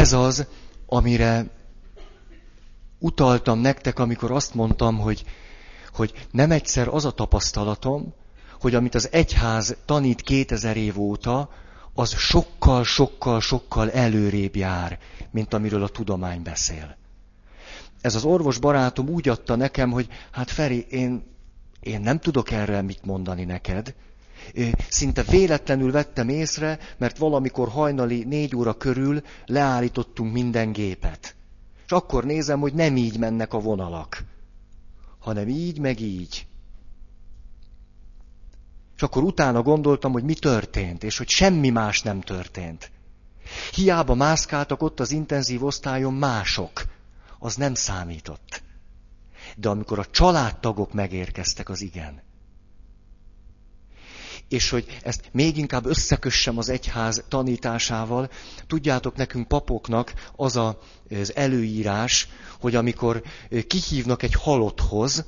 [0.00, 0.46] Ez az,
[0.86, 1.46] amire
[2.98, 5.24] utaltam nektek, amikor azt mondtam, hogy,
[5.92, 8.14] hogy nem egyszer az a tapasztalatom,
[8.60, 11.50] hogy amit az egyház tanít 2000 év óta,
[11.94, 14.98] az sokkal, sokkal, sokkal előrébb jár,
[15.30, 16.96] mint amiről a tudomány beszél.
[18.00, 21.22] Ez az orvos barátom úgy adta nekem, hogy hát Feri, én,
[21.80, 23.94] én nem tudok erre mit mondani neked,
[24.88, 31.34] Szinte véletlenül vettem észre, mert valamikor hajnali négy óra körül leállítottunk minden gépet.
[31.84, 34.24] És akkor nézem, hogy nem így mennek a vonalak,
[35.18, 36.46] hanem így, meg így.
[38.96, 42.90] És akkor utána gondoltam, hogy mi történt, és hogy semmi más nem történt.
[43.74, 46.84] Hiába mászkáltak ott az intenzív osztályon mások,
[47.38, 48.62] az nem számított.
[49.56, 52.22] De amikor a családtagok megérkeztek, az igen
[54.50, 58.30] és hogy ezt még inkább összekössem az egyház tanításával,
[58.66, 62.28] tudjátok nekünk papoknak az a, az előírás,
[62.60, 63.22] hogy amikor
[63.66, 65.24] kihívnak egy halotthoz,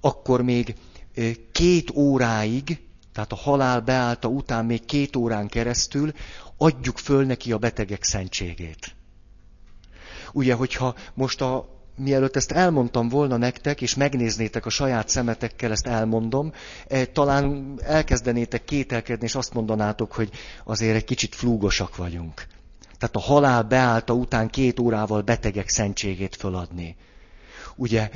[0.00, 0.74] akkor még
[1.52, 2.80] két óráig,
[3.12, 6.12] tehát a halál beállta után még két órán keresztül
[6.56, 8.94] adjuk föl neki a betegek szentségét.
[10.32, 15.86] Ugye, hogyha most a mielőtt ezt elmondtam volna nektek, és megnéznétek a saját szemetekkel, ezt
[15.86, 16.52] elmondom,
[16.86, 20.30] eh, talán elkezdenétek kételkedni, és azt mondanátok, hogy
[20.64, 22.46] azért egy kicsit flúgosak vagyunk.
[22.98, 26.96] Tehát a halál beállta után két órával betegek szentségét föladni.
[27.76, 28.10] Ugye,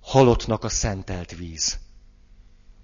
[0.00, 1.78] halottnak a szentelt víz.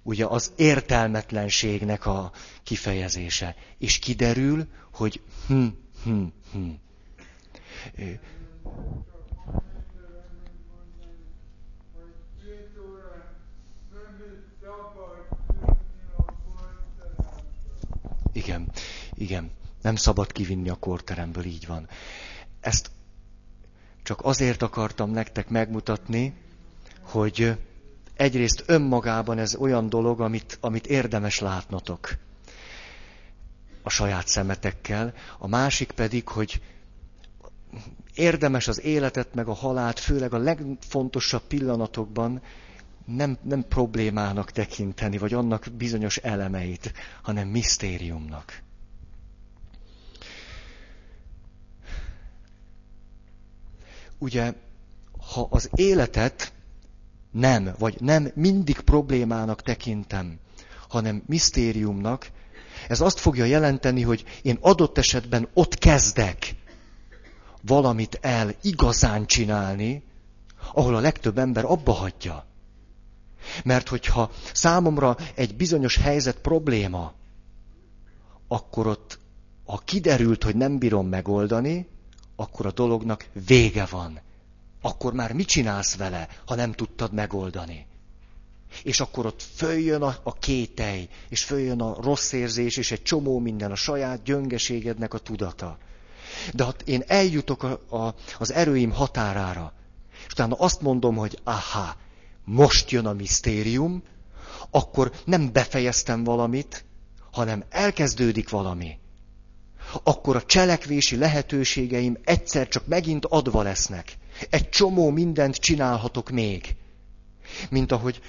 [0.03, 2.31] Ugye az értelmetlenségnek a
[2.63, 3.55] kifejezése.
[3.77, 5.65] És kiderül, hogy hm,
[6.03, 6.69] hm, hm.
[18.33, 18.71] Igen,
[19.13, 19.51] igen.
[19.81, 21.87] Nem szabad kivinni a korteremből, így van.
[22.59, 22.91] Ezt
[24.03, 26.33] csak azért akartam nektek megmutatni,
[27.01, 27.57] hogy
[28.13, 32.17] egyrészt önmagában ez olyan dolog, amit, amit érdemes látnotok
[33.83, 36.61] a saját szemetekkel, a másik pedig, hogy
[38.13, 42.41] érdemes az életet meg a halált, főleg a legfontosabb pillanatokban
[43.05, 48.61] nem, nem problémának tekinteni, vagy annak bizonyos elemeit, hanem misztériumnak.
[54.17, 54.53] Ugye,
[55.33, 56.53] ha az életet
[57.31, 60.39] nem, vagy nem mindig problémának tekintem,
[60.89, 62.31] hanem misztériumnak,
[62.87, 66.55] ez azt fogja jelenteni, hogy én adott esetben ott kezdek
[67.61, 70.03] valamit el igazán csinálni,
[70.73, 72.45] ahol a legtöbb ember abba hagyja.
[73.63, 77.13] Mert hogyha számomra egy bizonyos helyzet probléma,
[78.47, 79.19] akkor ott,
[79.65, 81.87] ha kiderült, hogy nem bírom megoldani,
[82.35, 84.19] akkor a dolognak vége van.
[84.81, 87.85] Akkor már mit csinálsz vele, ha nem tudtad megoldani?
[88.83, 93.39] És akkor ott följön a, a kételj, és följön a rossz érzés, és egy csomó
[93.39, 95.77] minden, a saját gyöngeségednek a tudata.
[96.53, 99.73] De ha én eljutok a, a, az erőim határára,
[100.25, 101.95] és utána azt mondom, hogy aha,
[102.43, 104.03] most jön a misztérium,
[104.69, 106.85] akkor nem befejeztem valamit,
[107.31, 108.99] hanem elkezdődik valami.
[110.03, 114.17] Akkor a cselekvési lehetőségeim egyszer csak megint adva lesznek.
[114.49, 116.75] Egy csomó mindent csinálhatok még.
[117.69, 118.21] Mint ahogy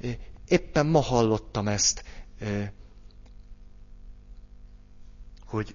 [0.00, 0.16] eh,
[0.48, 2.04] éppen ma hallottam ezt,
[2.38, 2.70] eh,
[5.46, 5.74] hogy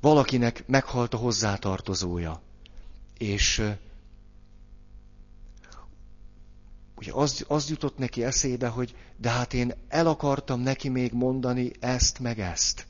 [0.00, 2.42] valakinek meghalt a hozzátartozója,
[3.18, 3.62] és
[6.96, 11.70] ugye az, az jutott neki eszébe, hogy de hát én el akartam neki még mondani
[11.80, 12.86] ezt meg ezt.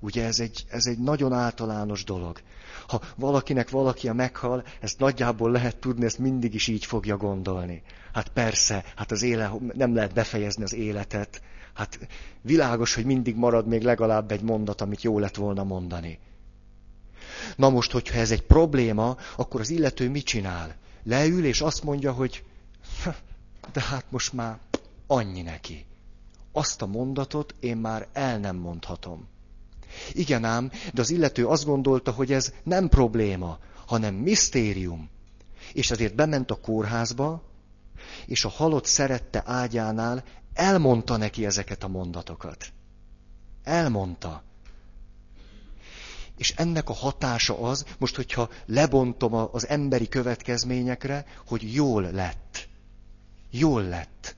[0.00, 2.40] Ugye ez egy, ez egy nagyon általános dolog.
[2.88, 7.82] Ha valakinek valaki a meghal, ezt nagyjából lehet tudni, ezt mindig is így fogja gondolni.
[8.12, 11.42] Hát persze, hát az éle, nem lehet befejezni az életet.
[11.74, 11.98] Hát
[12.40, 16.18] világos, hogy mindig marad még legalább egy mondat, amit jó lett volna mondani.
[17.56, 20.76] Na most, hogyha ez egy probléma, akkor az illető mit csinál?
[21.02, 22.44] Leül és azt mondja, hogy
[23.72, 24.58] de hát most már
[25.06, 25.86] annyi neki.
[26.52, 29.28] Azt a mondatot én már el nem mondhatom.
[30.12, 35.10] Igen ám, de az illető azt gondolta, hogy ez nem probléma, hanem misztérium.
[35.72, 37.42] És azért bement a kórházba,
[38.26, 42.72] és a halott szerette ágyánál elmondta neki ezeket a mondatokat.
[43.62, 44.42] Elmondta.
[46.36, 52.68] És ennek a hatása az, most hogyha lebontom az emberi következményekre, hogy jól lett.
[53.58, 54.36] Jól lett.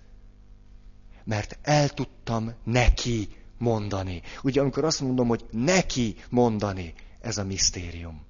[1.25, 4.23] Mert el tudtam neki mondani.
[4.43, 8.27] Ugye amikor azt mondom, hogy neki mondani, ez a misztérium.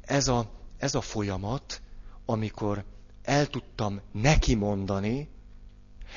[0.00, 1.82] Ez a, ez a folyamat,
[2.24, 2.84] amikor
[3.22, 5.28] el tudtam neki mondani,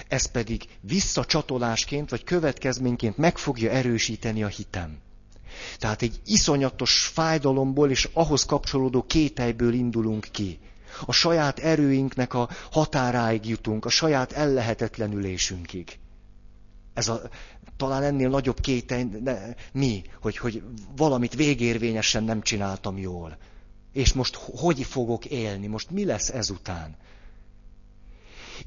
[0.08, 5.00] ez pedig visszacsatolásként vagy következményként meg fogja erősíteni a hitem.
[5.78, 10.60] Tehát egy iszonyatos fájdalomból és ahhoz kapcsolódó kételyből indulunk ki.
[11.06, 16.00] A saját erőinknek a határáig jutunk, a saját ellehetetlenülésünkig.
[16.94, 17.22] Ez a,
[17.78, 20.64] talán ennél nagyobb kételj, ne, mi, hogy, hogy
[20.96, 23.38] valamit végérvényesen nem csináltam jól.
[23.94, 26.96] És most hogy fogok élni, most mi lesz ezután?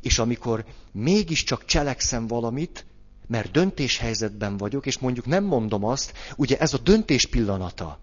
[0.00, 2.86] És amikor mégiscsak cselekszem valamit,
[3.30, 7.98] mert döntéshelyzetben vagyok, és mondjuk nem mondom azt, ugye ez a döntés pillanata.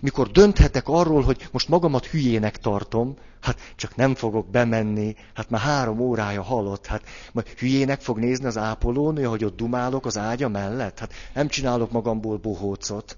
[0.00, 5.60] Mikor dönthetek arról, hogy most magamat hülyének tartom, hát csak nem fogok bemenni, hát már
[5.60, 10.48] három órája halott, hát majd hülyének fog nézni az ápolónő, hogy ott dumálok az ágya
[10.48, 13.16] mellett, hát nem csinálok magamból bohócot.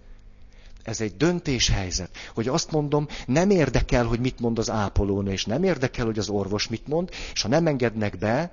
[0.82, 5.64] Ez egy döntéshelyzet, hogy azt mondom, nem érdekel, hogy mit mond az ápolónő, és nem
[5.64, 8.52] érdekel, hogy az orvos mit mond, és ha nem engednek be,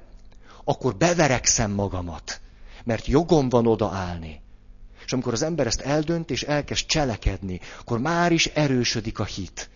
[0.64, 2.42] akkor beverekszem magamat
[2.88, 4.42] mert jogom van odaállni.
[5.06, 9.70] És amikor az ember ezt eldönt és elkezd cselekedni, akkor már is erősödik a hit.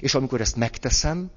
[0.00, 1.30] És amikor ezt megteszem,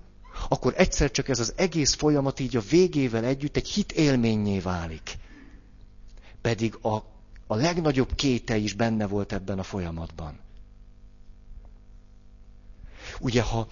[0.49, 5.17] akkor egyszer csak ez az egész folyamat így a végével együtt egy hit élményé válik.
[6.41, 6.95] Pedig a,
[7.47, 10.39] a legnagyobb kéte is benne volt ebben a folyamatban.
[13.19, 13.67] Ugye, ha,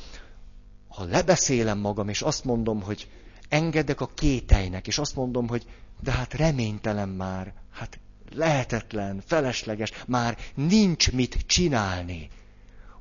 [0.87, 3.07] ha lebeszélem magam, és azt mondom, hogy
[3.49, 5.65] engedek a kételynek, és azt mondom, hogy
[6.01, 7.99] de hát reménytelen már, hát
[8.33, 12.29] lehetetlen, felesleges, már nincs mit csinálni.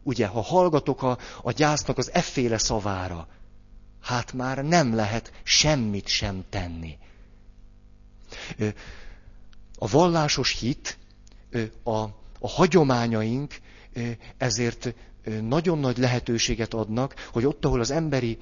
[0.03, 3.29] Ugye, ha hallgatok a, a gyásznak az efféle szavára,
[4.01, 6.99] hát már nem lehet semmit sem tenni.
[9.79, 10.99] A vallásos hit,
[11.83, 11.99] a,
[12.39, 13.61] a hagyományaink
[14.37, 14.95] ezért
[15.43, 18.39] nagyon nagy lehetőséget adnak, hogy ott, ahol az emberi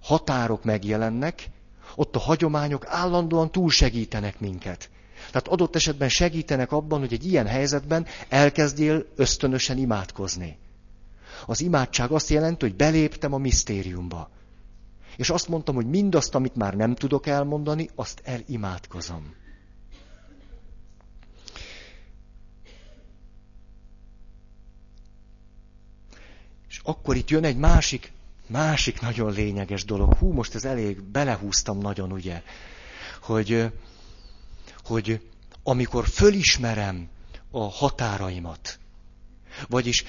[0.00, 1.48] határok megjelennek,
[1.94, 4.90] ott a hagyományok állandóan túlsegítenek minket.
[5.30, 10.58] Tehát adott esetben segítenek abban, hogy egy ilyen helyzetben elkezdjél ösztönösen imádkozni.
[11.46, 14.30] Az imádság azt jelenti, hogy beléptem a misztériumba.
[15.16, 19.34] És azt mondtam, hogy mindazt, amit már nem tudok elmondani, azt elimádkozom.
[26.88, 28.12] Akkor itt jön egy másik,
[28.46, 30.14] másik nagyon lényeges dolog.
[30.14, 32.42] Hú, most ez elég, belehúztam nagyon, ugye,
[33.22, 33.72] hogy,
[34.84, 35.20] hogy
[35.62, 37.08] amikor fölismerem
[37.50, 38.78] a határaimat,
[39.68, 40.04] vagyis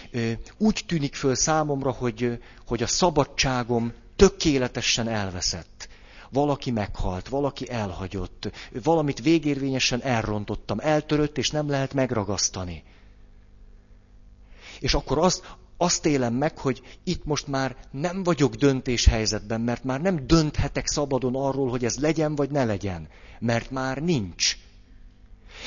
[0.57, 5.89] úgy tűnik föl számomra, hogy, hogy a szabadságom tökéletesen elveszett.
[6.29, 8.51] Valaki meghalt, valaki elhagyott,
[8.83, 12.83] valamit végérvényesen elrontottam, eltörött, és nem lehet megragasztani.
[14.79, 20.01] És akkor azt, azt élem meg, hogy itt most már nem vagyok döntéshelyzetben, mert már
[20.01, 23.07] nem dönthetek szabadon arról, hogy ez legyen vagy ne legyen,
[23.39, 24.57] mert már nincs.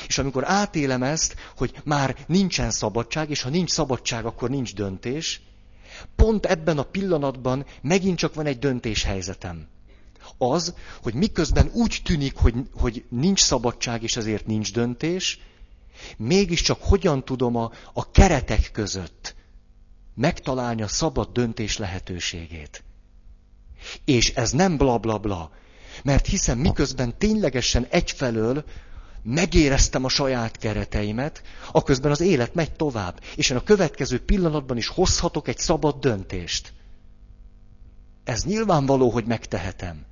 [0.07, 5.41] És amikor átélem ezt, hogy már nincsen szabadság, és ha nincs szabadság, akkor nincs döntés,
[6.15, 9.67] pont ebben a pillanatban megint csak van egy döntéshelyzetem.
[10.37, 15.39] Az, hogy miközben úgy tűnik, hogy, hogy nincs szabadság, és ezért nincs döntés,
[16.17, 19.35] mégiscsak hogyan tudom a, a keretek között
[20.15, 22.83] megtalálni a szabad döntés lehetőségét.
[24.05, 25.51] És ez nem bla bla bla,
[26.03, 28.63] mert hiszen miközben ténylegesen egyfelől
[29.23, 31.41] megéreztem a saját kereteimet,
[31.71, 36.73] aközben az élet megy tovább, és én a következő pillanatban is hozhatok egy szabad döntést.
[38.23, 40.05] Ez nyilvánvaló, hogy megtehetem.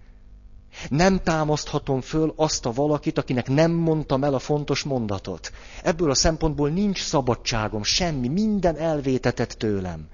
[0.89, 5.51] Nem támaszthatom föl azt a valakit, akinek nem mondtam el a fontos mondatot.
[5.83, 10.07] Ebből a szempontból nincs szabadságom, semmi, minden elvétetett tőlem.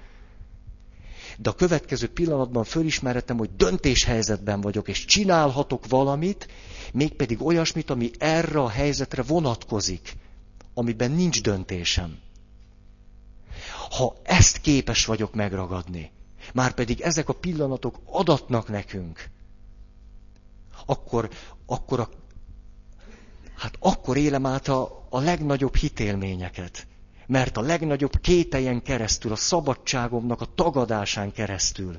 [1.38, 6.48] De a következő pillanatban fölismerhetem, hogy döntéshelyzetben vagyok, és csinálhatok valamit,
[6.94, 10.16] mégpedig olyasmit, ami erre a helyzetre vonatkozik,
[10.74, 12.18] amiben nincs döntésem.
[13.98, 16.12] Ha ezt képes vagyok megragadni,
[16.54, 19.30] már pedig ezek a pillanatok adatnak nekünk,
[20.88, 21.30] akkor,
[21.66, 22.10] akkor a,
[23.56, 26.88] hát akkor élem át a, a legnagyobb hitélményeket.
[27.28, 31.98] Mert a legnagyobb kételjen keresztül, a szabadságomnak a tagadásán keresztül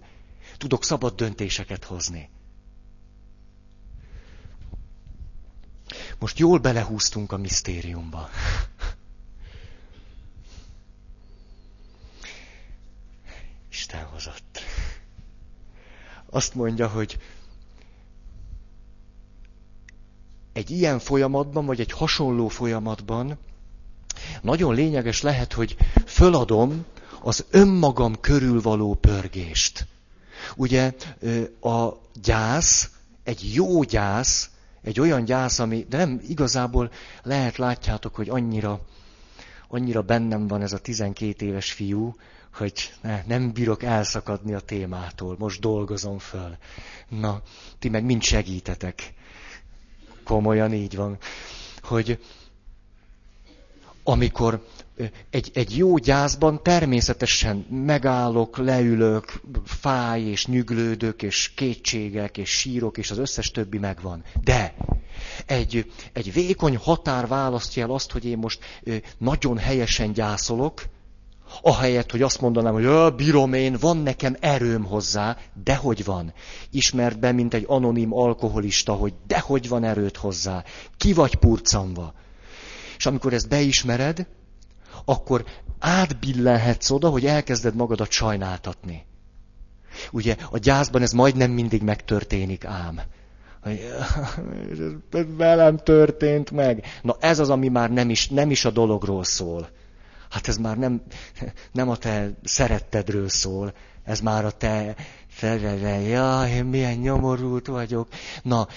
[0.56, 2.30] tudok szabad döntéseket hozni.
[6.18, 8.28] Most jól belehúztunk a misztériumba.
[13.70, 14.60] Isten hozott.
[16.30, 17.18] Azt mondja, hogy
[20.58, 23.38] egy ilyen folyamatban, vagy egy hasonló folyamatban
[24.42, 26.84] nagyon lényeges lehet, hogy föladom
[27.20, 29.86] az önmagam körül való pörgést.
[30.56, 30.94] Ugye
[31.60, 31.88] a
[32.22, 32.90] gyász,
[33.24, 34.50] egy jó gyász,
[34.82, 36.90] egy olyan gyász, ami, de nem igazából
[37.22, 38.80] lehet látjátok, hogy annyira,
[39.68, 42.14] annyira bennem van ez a 12 éves fiú,
[42.54, 46.56] hogy ne, nem bírok elszakadni a témától, most dolgozom föl.
[47.08, 47.42] Na,
[47.78, 49.12] ti meg mind segítetek.
[50.28, 51.18] Komolyan így van.
[51.82, 52.18] Hogy
[54.02, 54.66] amikor
[55.30, 63.10] egy, egy jó gyászban természetesen megállok, leülök, fáj és nyüglődök, és kétségek, és sírok, és
[63.10, 64.24] az összes többi megvan.
[64.44, 64.74] De
[65.46, 68.64] egy, egy vékony határ választja el azt, hogy én most
[69.18, 70.82] nagyon helyesen gyászolok,
[71.62, 76.32] ahelyett, hogy azt mondanám, hogy bírom én, van nekem erőm hozzá, dehogy van.
[76.70, 80.64] Ismert be, mint egy anonim alkoholista, hogy dehogy van erőt hozzá.
[80.96, 82.14] Ki vagy purcanva.
[82.96, 84.26] És amikor ezt beismered,
[85.04, 85.44] akkor
[85.78, 89.06] átbillenhetsz oda, hogy elkezded magadat sajnáltatni.
[90.12, 93.00] Ugye a gyászban ez majdnem mindig megtörténik ám.
[95.36, 96.84] Velem történt meg.
[97.02, 99.68] Na ez az, ami már nem is, nem is a dologról szól.
[100.30, 101.02] Hát ez már nem,
[101.72, 103.74] nem a te szerettedről szól,
[104.04, 104.96] ez már a te
[105.28, 108.08] felveve, jaj, én milyen nyomorult vagyok.
[108.42, 108.68] Na,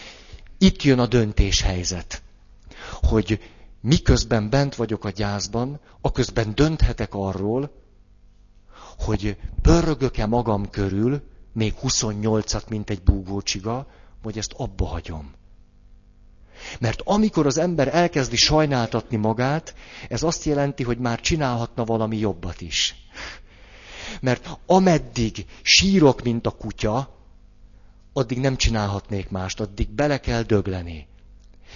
[0.57, 2.21] itt jön a döntéshelyzet,
[3.01, 3.39] hogy
[3.81, 7.71] miközben bent vagyok a gyászban, aközben dönthetek arról,
[8.97, 11.21] hogy pörögök-e magam körül,
[11.53, 13.87] még 28-at, mint egy búgócsiga,
[14.21, 15.33] vagy ezt abba hagyom.
[16.79, 19.75] Mert amikor az ember elkezdi sajnáltatni magát,
[20.09, 22.95] ez azt jelenti, hogy már csinálhatna valami jobbat is.
[24.21, 27.15] Mert ameddig sírok, mint a kutya,
[28.13, 31.07] addig nem csinálhatnék mást, addig bele kell dögleni.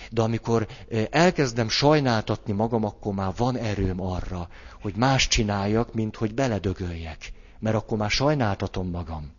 [0.09, 0.67] De amikor
[1.09, 4.49] elkezdem sajnáltatni magam, akkor már van erőm arra,
[4.81, 7.31] hogy más csináljak, mint hogy beledögöljek.
[7.59, 9.31] Mert akkor már sajnáltatom magam.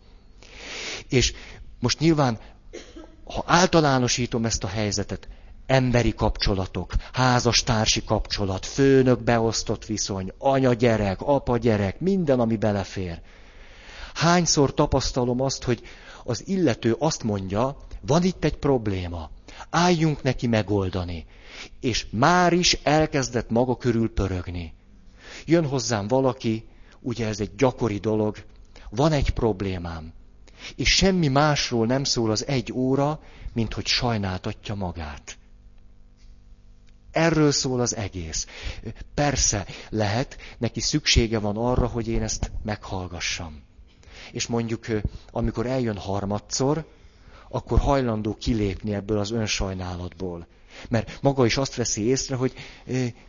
[1.09, 1.33] És
[1.79, 2.39] most nyilván,
[3.23, 5.27] ha általánosítom ezt a helyzetet,
[5.67, 13.21] emberi kapcsolatok, házastársi kapcsolat, főnök beosztott viszony, anya-gyerek, apa-gyerek, minden, ami belefér.
[14.13, 15.81] Hányszor tapasztalom azt, hogy
[16.23, 19.29] az illető azt mondja, van itt egy probléma,
[19.69, 21.25] álljunk neki megoldani.
[21.79, 24.73] És már is elkezdett maga körül pörögni.
[25.45, 26.67] Jön hozzám valaki,
[26.99, 28.37] ugye ez egy gyakori dolog,
[28.89, 30.13] van egy problémám,
[30.75, 33.19] és semmi másról nem szól az egy óra,
[33.53, 35.37] mint hogy sajnáltatja magát.
[37.17, 38.47] Erről szól az egész.
[39.13, 43.63] Persze, lehet, neki szüksége van arra, hogy én ezt meghallgassam.
[44.31, 44.85] És mondjuk,
[45.31, 46.85] amikor eljön harmadszor,
[47.49, 50.47] akkor hajlandó kilépni ebből az önsajnálatból.
[50.89, 52.53] Mert maga is azt veszi észre, hogy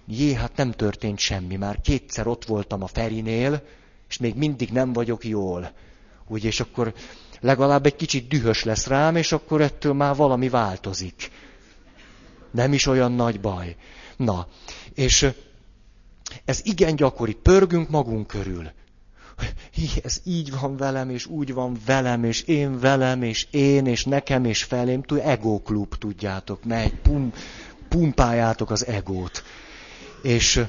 [0.06, 1.56] jé, hát nem történt semmi.
[1.56, 3.62] Már kétszer ott voltam a Ferinél,
[4.08, 5.72] és még mindig nem vagyok jól.
[6.26, 6.94] Úgy, és akkor
[7.40, 11.30] legalább egy kicsit dühös lesz rám, és akkor ettől már valami változik.
[12.50, 13.76] Nem is olyan nagy baj.
[14.16, 14.46] Na,
[14.94, 15.30] és
[16.44, 17.32] ez igen gyakori.
[17.32, 18.70] Pörgünk magunk körül.
[20.02, 24.44] Ez így van velem, és úgy van velem, és én velem, és én, és nekem,
[24.44, 25.02] és felém.
[25.22, 27.32] Ego klub, tudjátok, megy, pum,
[27.88, 29.42] pumpáljátok az egót.
[30.22, 30.64] És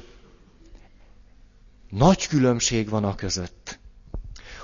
[1.90, 3.78] nagy különbség van a között,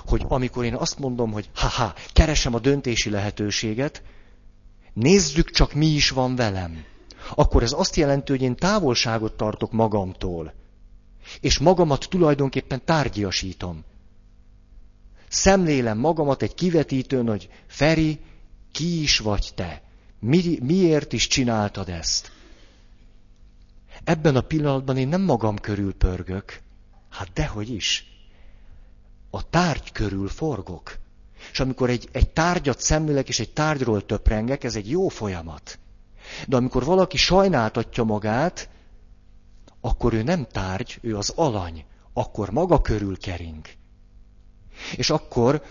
[0.05, 4.01] hogy amikor én azt mondom, hogy haha, keresem a döntési lehetőséget,
[4.93, 6.85] nézzük csak mi is van velem
[7.35, 10.53] akkor ez azt jelenti, hogy én távolságot tartok magamtól,
[11.41, 13.83] és magamat tulajdonképpen tárgyasítom.
[15.27, 18.19] Szemlélem magamat egy kivetítőn, hogy Feri,
[18.71, 19.81] ki is vagy te?
[20.19, 22.31] Mi, miért is csináltad ezt?
[24.03, 26.61] Ebben a pillanatban én nem magam körül pörgök.
[27.09, 28.05] Hát dehogy is.
[29.29, 30.97] A tárgy körül forgok.
[31.51, 35.79] És amikor egy, egy tárgyat szemlélek, és egy tárgyról töprengek, ez egy jó folyamat.
[36.47, 38.69] De amikor valaki sajnáltatja magát,
[39.81, 43.65] akkor ő nem tárgy, ő az alany, akkor maga körül kering.
[44.95, 45.61] És akkor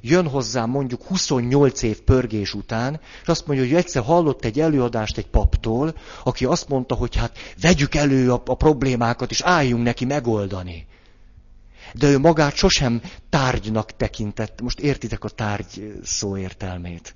[0.00, 5.18] jön hozzám mondjuk 28 év pörgés után, és azt mondja, hogy egyszer hallott egy előadást
[5.18, 5.94] egy paptól,
[6.24, 10.86] aki azt mondta, hogy hát vegyük elő a, a problémákat, és álljunk neki megoldani.
[11.94, 14.60] De ő magát sosem tárgynak tekintett.
[14.60, 17.14] Most értitek a tárgy szó értelmét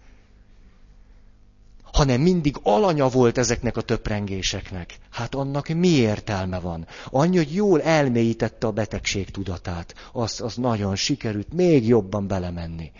[1.94, 4.98] hanem mindig alanya volt ezeknek a töprengéseknek.
[5.10, 6.86] Hát annak mi értelme van?
[7.10, 9.94] Annyi, hogy jól elmélyítette a betegség tudatát.
[10.12, 12.92] Az, az nagyon sikerült még jobban belemenni.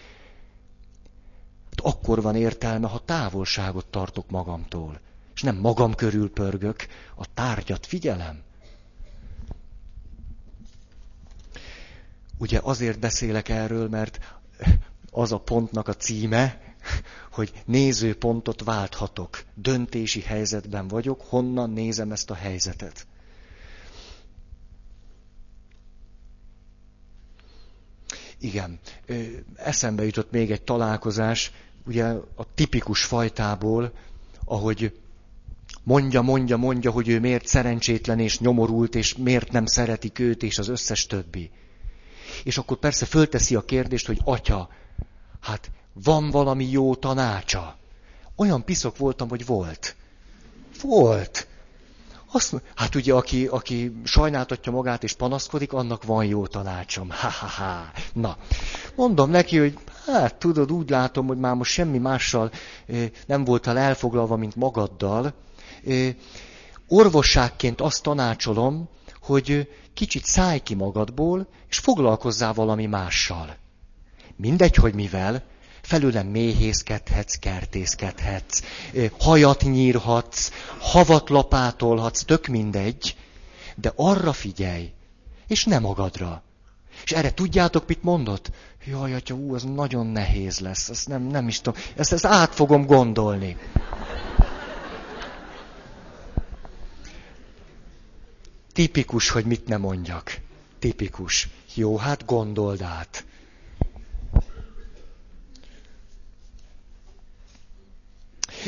[1.71, 5.01] Hát akkor van értelme, ha távolságot tartok magamtól.
[5.35, 6.87] És nem magam körül pörgök,
[7.17, 8.43] a tárgyat figyelem.
[12.39, 14.19] Ugye azért beszélek erről, mert
[15.11, 16.74] az a pontnak a címe,
[17.37, 19.45] hogy nézőpontot válthatok.
[19.55, 23.07] Döntési helyzetben vagyok, honnan nézem ezt a helyzetet.
[28.39, 28.79] Igen,
[29.57, 31.53] eszembe jutott még egy találkozás,
[31.87, 32.05] ugye
[32.35, 33.93] a tipikus fajtából,
[34.45, 34.99] ahogy
[35.83, 40.59] mondja, mondja, mondja, hogy ő miért szerencsétlen és nyomorult, és miért nem szeretik őt, és
[40.59, 41.51] az összes többi.
[42.45, 44.69] És akkor persze fölteszi a kérdést, hogy atya,
[45.41, 47.77] hát van valami jó tanácsa?
[48.37, 49.97] Olyan piszok voltam, hogy volt.
[50.83, 51.47] Volt.
[52.33, 57.11] Azt, hát ugye, aki, aki sajnáltatja magát és panaszkodik, annak van jó tanácsom.
[57.11, 57.91] Ha-ha-ha.
[58.13, 58.37] Na,
[58.97, 62.51] mondom neki, hogy hát tudod, úgy látom, hogy már most semmi mással
[62.87, 65.35] eh, nem voltál elfoglalva, mint magaddal.
[65.87, 66.15] Eh,
[66.89, 68.89] orvosságként azt tanácsolom,
[69.21, 73.57] hogy eh, kicsit szállj ki magadból, és foglalkozzál valami mással.
[74.37, 75.43] Mindegy, hogy mivel,
[75.85, 78.63] felőlem méhészkedhetsz, kertészkedhetsz,
[79.19, 83.17] hajat nyírhatsz, havat lapátolhatsz, tök mindegy,
[83.77, 84.93] de arra figyelj,
[85.47, 86.43] és nem magadra.
[87.05, 88.51] És erre tudjátok, mit mondott?
[88.87, 92.55] Jaj, atya, ú, ez nagyon nehéz lesz, ezt nem, nem is tudom, ezt, ezt át
[92.55, 93.57] fogom gondolni.
[98.73, 100.41] Tipikus, hogy mit ne mondjak.
[100.79, 101.49] Tipikus.
[101.75, 103.25] Jó, hát gondold át.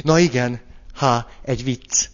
[0.03, 0.61] Na igen,
[0.95, 2.09] ha egy vicc.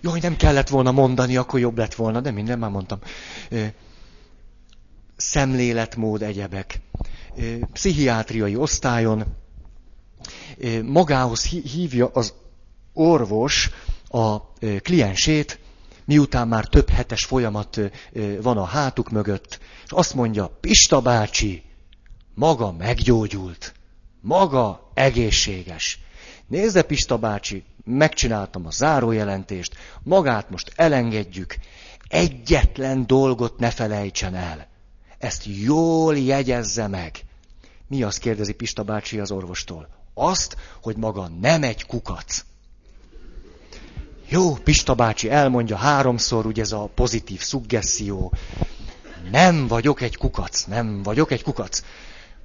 [0.00, 2.98] Jaj, nem kellett volna mondani, akkor jobb lett volna, de minden már mondtam.
[5.16, 6.80] szemléletmód, egyebek.
[7.72, 9.24] Pszichiátriai osztályon
[10.82, 12.34] magához hívja az
[12.92, 13.70] orvos
[14.08, 14.52] a
[14.82, 15.58] kliensét,
[16.04, 17.80] miután már több hetes folyamat
[18.42, 21.62] van a hátuk mögött, és azt mondja, Pista bácsi,
[22.34, 23.74] maga meggyógyult,
[24.20, 25.98] maga egészséges.
[26.50, 31.56] Nézze, Pista bácsi, megcsináltam a zárójelentést, magát most elengedjük,
[32.08, 34.66] egyetlen dolgot ne felejtsen el.
[35.18, 37.24] Ezt jól jegyezze meg.
[37.86, 39.88] Mi azt kérdezi Pista bácsi az orvostól?
[40.14, 42.44] Azt, hogy maga nem egy kukac.
[44.28, 48.32] Jó, Pista bácsi elmondja háromszor, ugye ez a pozitív szuggesszió.
[49.30, 51.82] Nem vagyok egy kukac, nem vagyok egy kukac.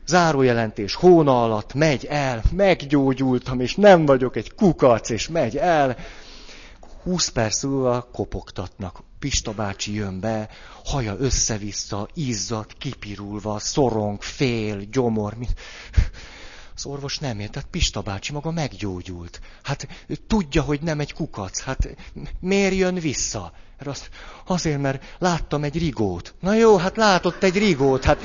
[0.05, 5.97] Zárójelentés hóna alatt megy el, meggyógyultam, és nem vagyok egy kukac, és megy el.
[7.03, 9.03] Húsz perc múlva kopogtatnak.
[9.19, 10.49] Pista bácsi jön be,
[10.85, 15.33] haja össze-vissza, izzad, kipirulva, szorong, fél, gyomor.
[15.33, 15.53] Mint...
[16.75, 19.39] Az orvos nem ért, tehát Pista bácsi maga meggyógyult.
[19.63, 19.87] Hát
[20.27, 21.61] tudja, hogy nem egy kukac.
[21.61, 21.95] Hát
[22.39, 23.53] miért jön vissza?
[23.85, 24.09] Azt,
[24.45, 26.33] azért, mert láttam egy rigót.
[26.39, 28.03] Na jó, hát látott egy rigót.
[28.03, 28.19] Hát,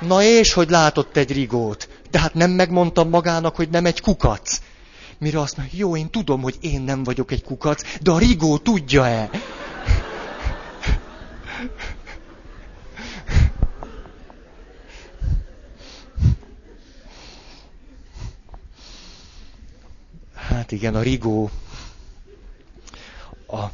[0.00, 1.88] na és, hogy látott egy rigót.
[2.10, 4.60] De hát nem megmondtam magának, hogy nem egy kukac.
[5.18, 8.58] Mire azt mondja, jó, én tudom, hogy én nem vagyok egy kukac, de a rigó
[8.58, 9.30] tudja-e?
[20.34, 21.50] Hát igen, a rigó.
[23.48, 23.64] A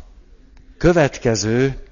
[0.79, 1.83] következő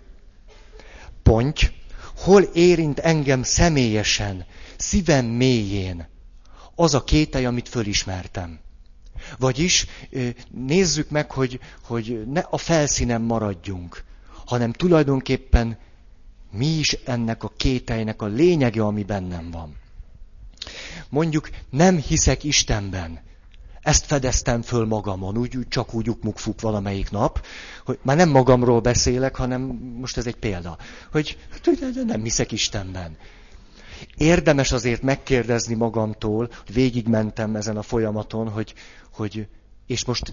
[1.23, 1.73] pont,
[2.17, 4.45] hol érint engem személyesen,
[4.77, 6.09] szívem mélyén,
[6.75, 8.59] az a kételj, amit fölismertem.
[9.39, 9.87] Vagyis
[10.51, 14.05] nézzük meg, hogy, hogy ne a felszínen maradjunk,
[14.47, 15.79] hanem tulajdonképpen
[16.51, 19.77] mi is ennek a kételynek a lényege, ami bennem van.
[21.09, 23.21] Mondjuk nem hiszek Istenben,
[23.85, 27.47] ezt fedeztem föl magamon, úgy, úgy csak úgy ukmukfuk valamelyik nap,
[27.85, 29.61] hogy már nem magamról beszélek, hanem
[30.01, 30.79] most ez egy példa,
[31.11, 31.39] hogy
[32.07, 33.17] nem hiszek Istenben.
[34.17, 38.75] Érdemes azért megkérdezni magamtól, hogy végigmentem ezen a folyamaton, hogy,
[39.13, 39.47] hogy
[39.87, 40.33] és most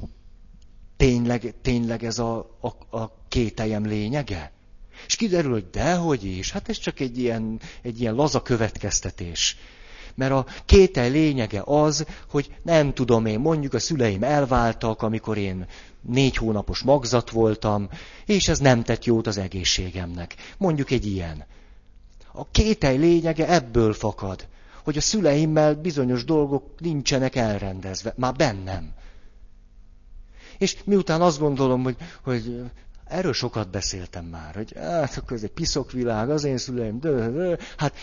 [0.98, 4.52] tényleg, tényleg ez a, a, a kételjem lényege?
[5.08, 9.58] És kiderül, hogy dehogy is, hát ez csak egy ilyen, egy ilyen laza következtetés.
[10.16, 15.66] Mert a kétel lényege az, hogy nem tudom én, mondjuk a szüleim elváltak, amikor én
[16.02, 17.90] négy hónapos magzat voltam,
[18.26, 20.36] és ez nem tett jót az egészségemnek.
[20.58, 21.46] Mondjuk egy ilyen.
[22.34, 24.48] A kétel lényege ebből fakad,
[24.84, 28.94] hogy a szüleimmel bizonyos dolgok nincsenek elrendezve, már bennem.
[30.58, 32.62] És miután azt gondolom, hogy, hogy
[33.12, 37.30] Erről sokat beszéltem már, hogy hát akkor ez egy piszok világ, az én szüleim, de,
[37.30, 37.96] de, hát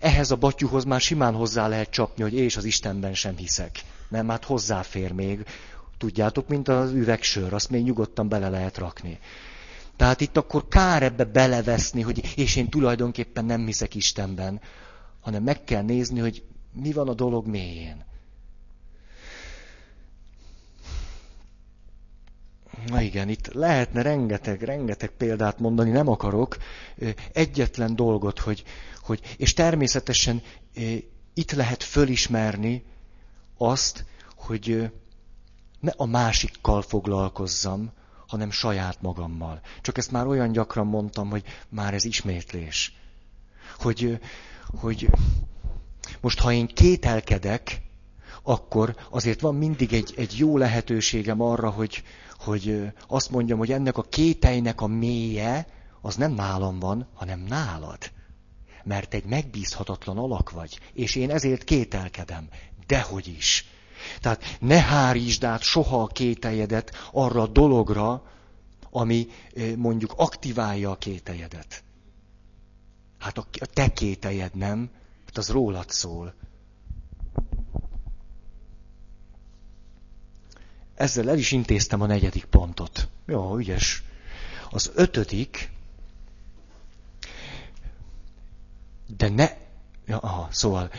[0.00, 3.80] ehhez a batyuhoz már simán hozzá lehet csapni, hogy és az Istenben sem hiszek.
[4.08, 5.44] Nem, hát hozzáfér még.
[5.98, 9.18] Tudjátok, mint az üvegsör, azt még nyugodtan bele lehet rakni.
[9.96, 14.60] Tehát itt akkor kár ebbe beleveszni, hogy és én tulajdonképpen nem hiszek Istenben,
[15.20, 18.04] hanem meg kell nézni, hogy mi van a dolog mélyén.
[22.86, 26.56] Na igen, itt lehetne rengeteg, rengeteg példát mondani, nem akarok.
[27.32, 28.64] Egyetlen dolgot, hogy,
[29.02, 30.42] hogy és természetesen
[31.34, 32.84] itt lehet fölismerni
[33.56, 34.04] azt,
[34.36, 34.90] hogy
[35.80, 37.92] ne a másikkal foglalkozzam,
[38.26, 39.60] hanem saját magammal.
[39.80, 42.94] Csak ezt már olyan gyakran mondtam, hogy már ez ismétlés.
[43.78, 44.18] Hogy,
[44.80, 45.08] hogy
[46.20, 47.82] most ha én kételkedek,
[48.46, 52.02] akkor azért van mindig egy, egy jó lehetőségem arra, hogy,
[52.38, 55.66] hogy azt mondjam, hogy ennek a kételynek a mélye
[56.00, 57.98] az nem nálam van, hanem nálad.
[58.84, 62.48] Mert egy megbízhatatlan alak vagy, és én ezért kételkedem.
[62.86, 63.66] Dehogy is.
[64.20, 68.22] Tehát ne hárítsd át soha a kételjedet arra a dologra,
[68.90, 69.26] ami
[69.76, 71.84] mondjuk aktiválja a kételjedet.
[73.18, 74.90] Hát a te kételjed nem,
[75.26, 76.34] hát az rólad szól.
[80.94, 83.08] Ezzel el is intéztem a negyedik pontot.
[83.26, 84.02] Jó, ügyes.
[84.70, 85.70] Az ötödik,
[89.16, 89.50] de ne,
[90.06, 90.90] ja, aha, szóval,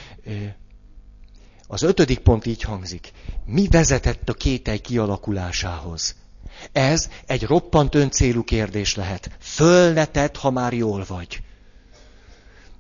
[1.68, 3.12] az ötödik pont így hangzik.
[3.46, 6.16] Mi vezetett a kételj kialakulásához?
[6.72, 9.30] Ez egy roppant öncélú kérdés lehet.
[9.40, 11.44] Fölneted, ha már jól vagy.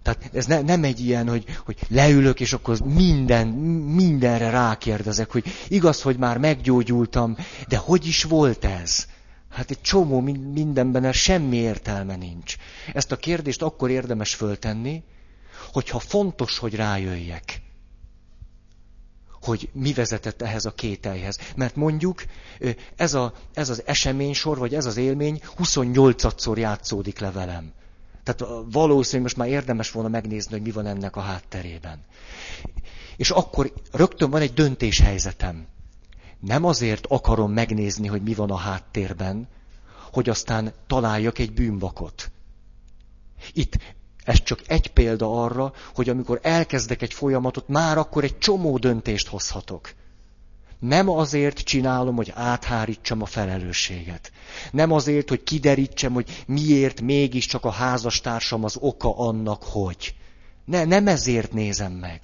[0.06, 3.48] Tehát ez ne, nem egy ilyen, hogy, hogy leülök, és akkor minden,
[3.96, 7.38] mindenre rákérdezek, hogy igaz, hogy már meggyógyultam,
[7.68, 9.06] de hogy is volt ez?
[9.50, 10.20] Hát egy csomó
[10.54, 12.56] mindenben semmi értelme nincs.
[12.94, 15.04] Ezt a kérdést akkor érdemes föltenni,
[15.74, 17.62] hogyha fontos, hogy rájöjjek,
[19.42, 21.38] hogy mi vezetett ehhez a kételjhez.
[21.56, 22.24] Mert mondjuk
[22.96, 27.74] ez, a, ez az eseménysor, vagy ez az élmény 28-szor játszódik le velem.
[28.26, 32.00] Tehát valószínűleg most már érdemes volna megnézni, hogy mi van ennek a hátterében.
[33.16, 35.68] És akkor rögtön van egy döntéshelyzetem.
[36.40, 39.48] Nem azért akarom megnézni, hogy mi van a háttérben,
[40.12, 42.32] hogy aztán találjak egy bűnbakot.
[43.54, 43.78] Itt
[44.24, 49.28] ez csak egy példa arra, hogy amikor elkezdek egy folyamatot, már akkor egy csomó döntést
[49.28, 49.94] hozhatok.
[50.80, 54.32] Nem azért csinálom, hogy áthárítsam a felelősséget.
[54.72, 60.16] Nem azért, hogy kiderítsem, hogy miért mégiscsak a házastársam az oka annak, hogy.
[60.66, 62.20] Ne, nem ezért nézem meg,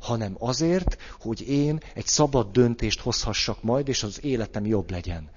[0.00, 5.30] hanem azért, hogy én egy szabad döntést hozhassak majd, és az életem jobb legyen.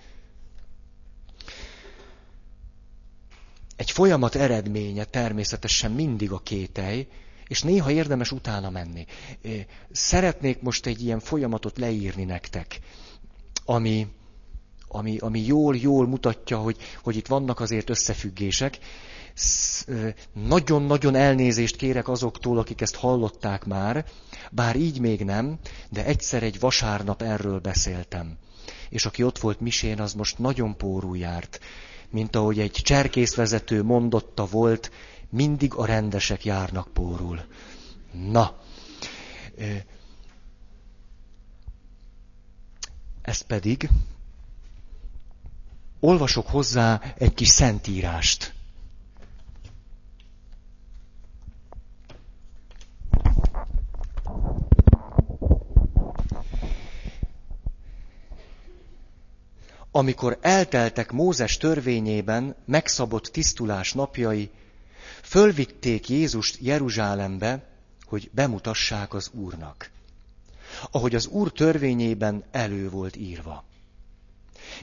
[3.76, 7.08] Egy folyamat eredménye természetesen mindig a kételj,
[7.48, 9.06] és néha érdemes utána menni.
[9.92, 12.80] Szeretnék most egy ilyen folyamatot leírni nektek,
[13.66, 14.08] ami,
[14.88, 18.78] ami, ami jól, jól mutatja, hogy, hogy itt vannak azért összefüggések.
[20.34, 24.06] Nagyon-nagyon elnézést kérek azoktól, akik ezt hallották már,
[24.52, 28.38] bár így még nem, de egyszer egy vasárnap erről beszéltem.
[28.90, 31.60] És aki ott volt misén, az most nagyon pórul járt
[32.10, 34.92] mint ahogy egy cserkészvezető mondotta volt,
[35.30, 37.46] mindig a rendesek járnak pórul.
[38.12, 38.58] Na,
[43.22, 43.90] ez pedig,
[46.00, 48.56] olvasok hozzá egy kis szentírást.
[59.98, 64.50] amikor elteltek Mózes törvényében megszabott tisztulás napjai,
[65.28, 67.64] fölvitték Jézust Jeruzsálembe,
[68.06, 69.90] hogy bemutassák az Úrnak.
[70.92, 73.64] Ahogy az Úr törvényében elő volt írva.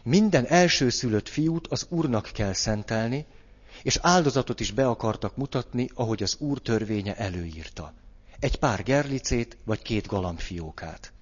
[0.03, 3.27] Minden elsőszülött fiút az Úrnak kell szentelni,
[3.83, 7.93] és áldozatot is be akartak mutatni, ahogy az Úr törvénye előírta.
[8.39, 11.13] Egy pár gerlicét vagy két galambfiókát.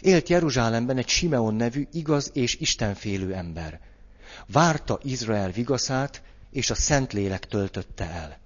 [0.00, 3.80] Élt Jeruzsálemben egy Simeon nevű igaz és istenfélő ember.
[4.46, 8.38] Várta Izrael vigaszát, és a Szentlélek töltötte el.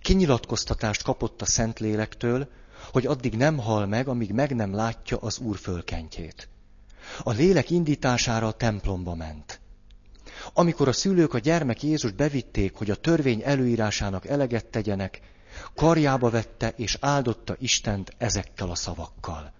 [0.00, 2.48] Kinyilatkoztatást kapott a Szentlélektől,
[2.92, 6.48] hogy addig nem hal meg, amíg meg nem látja az Úr fölkentjét.
[7.22, 9.60] A lélek indítására a templomba ment.
[10.52, 15.20] Amikor a szülők a gyermek Jézus bevitték, hogy a törvény előírásának eleget tegyenek,
[15.74, 19.52] karjába vette és áldotta Istent ezekkel a szavakkal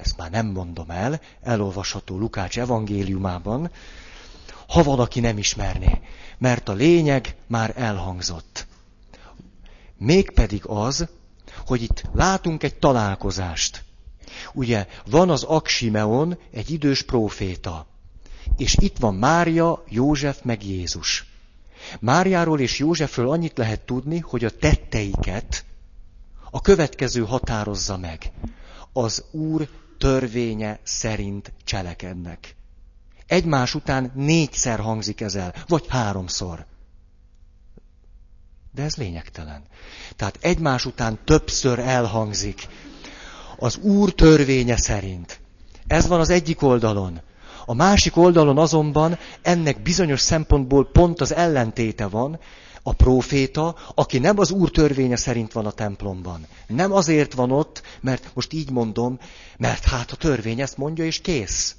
[0.00, 3.70] ezt már nem mondom el, elolvasható Lukács evangéliumában,
[4.70, 6.00] ha valaki nem ismerné,
[6.38, 8.66] mert a lényeg már elhangzott.
[9.96, 11.08] Mégpedig az,
[11.66, 13.84] hogy itt látunk egy találkozást.
[14.52, 17.86] Ugye van az Aksimeon, egy idős próféta,
[18.56, 21.24] és itt van Mária, József meg Jézus.
[22.00, 25.64] Máriáról és Józsefről annyit lehet tudni, hogy a tetteiket
[26.50, 28.32] a következő határozza meg.
[28.92, 29.68] Az Úr
[29.98, 32.58] törvénye szerint cselekednek.
[33.30, 36.66] Egymás után négyszer hangzik ez el, vagy háromszor.
[38.74, 39.62] De ez lényegtelen.
[40.16, 42.68] Tehát egymás után többször elhangzik.
[43.56, 45.40] Az Úr törvénye szerint.
[45.86, 47.20] Ez van az egyik oldalon.
[47.66, 52.38] A másik oldalon azonban ennek bizonyos szempontból pont az ellentéte van,
[52.82, 56.46] a próféta, aki nem az úr törvénye szerint van a templomban.
[56.66, 59.18] Nem azért van ott, mert most így mondom,
[59.56, 61.74] mert hát a törvény ezt mondja, és kész.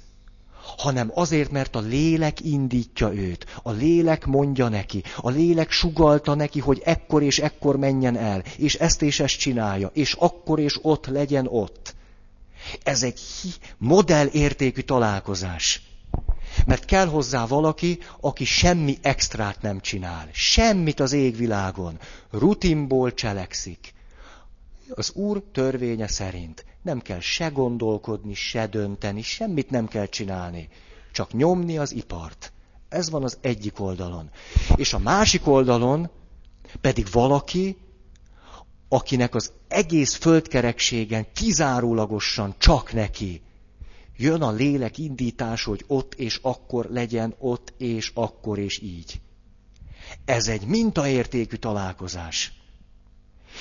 [0.76, 3.46] Hanem azért, mert a lélek indítja őt.
[3.62, 5.02] A lélek mondja neki.
[5.16, 8.42] A lélek sugalta neki, hogy ekkor és ekkor menjen el.
[8.56, 9.90] És ezt és ezt csinálja.
[9.94, 11.94] És akkor és ott legyen ott.
[12.82, 13.20] Ez egy
[13.78, 15.82] modellértékű találkozás.
[16.66, 20.28] Mert kell hozzá valaki, aki semmi extrát nem csinál.
[20.32, 21.98] Semmit az égvilágon.
[22.30, 23.94] Rutinból cselekszik.
[24.94, 30.68] Az Úr törvénye szerint nem kell se gondolkodni, se dönteni, semmit nem kell csinálni.
[31.12, 32.52] Csak nyomni az ipart.
[32.88, 34.30] Ez van az egyik oldalon.
[34.76, 36.10] És a másik oldalon
[36.80, 37.76] pedig valaki,
[38.88, 43.42] akinek az egész földkerekségen kizárólagosan csak neki
[44.16, 49.20] Jön a lélek indítás, hogy ott és akkor legyen, ott és akkor és így.
[50.24, 52.61] Ez egy mintaértékű találkozás.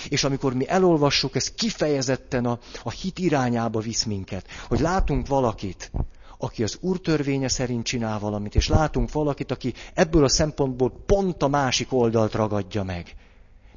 [0.09, 5.91] És amikor mi elolvassuk, ez kifejezetten a, a hit irányába visz minket, hogy látunk valakit,
[6.37, 11.43] aki az úr törvénye szerint csinál valamit, és látunk valakit, aki ebből a szempontból pont
[11.43, 13.15] a másik oldalt ragadja meg.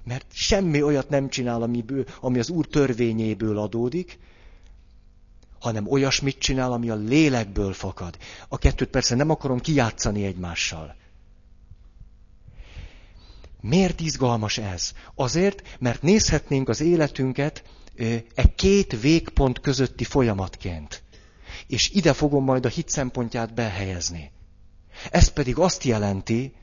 [0.05, 4.19] Mert semmi olyat nem csinál, amiből, ami az Úr törvényéből adódik,
[5.61, 8.19] hanem olyasmit csinál, ami a lélekből fakad.
[8.49, 10.95] A kettőt persze nem akarom kijátszani egymással.
[13.67, 14.93] Miért izgalmas ez?
[15.15, 17.65] Azért, mert nézhetnénk az életünket
[18.35, 21.03] e két végpont közötti folyamatként.
[21.67, 24.31] És ide fogom majd a hit szempontját behelyezni.
[25.11, 26.55] Ez pedig azt jelenti,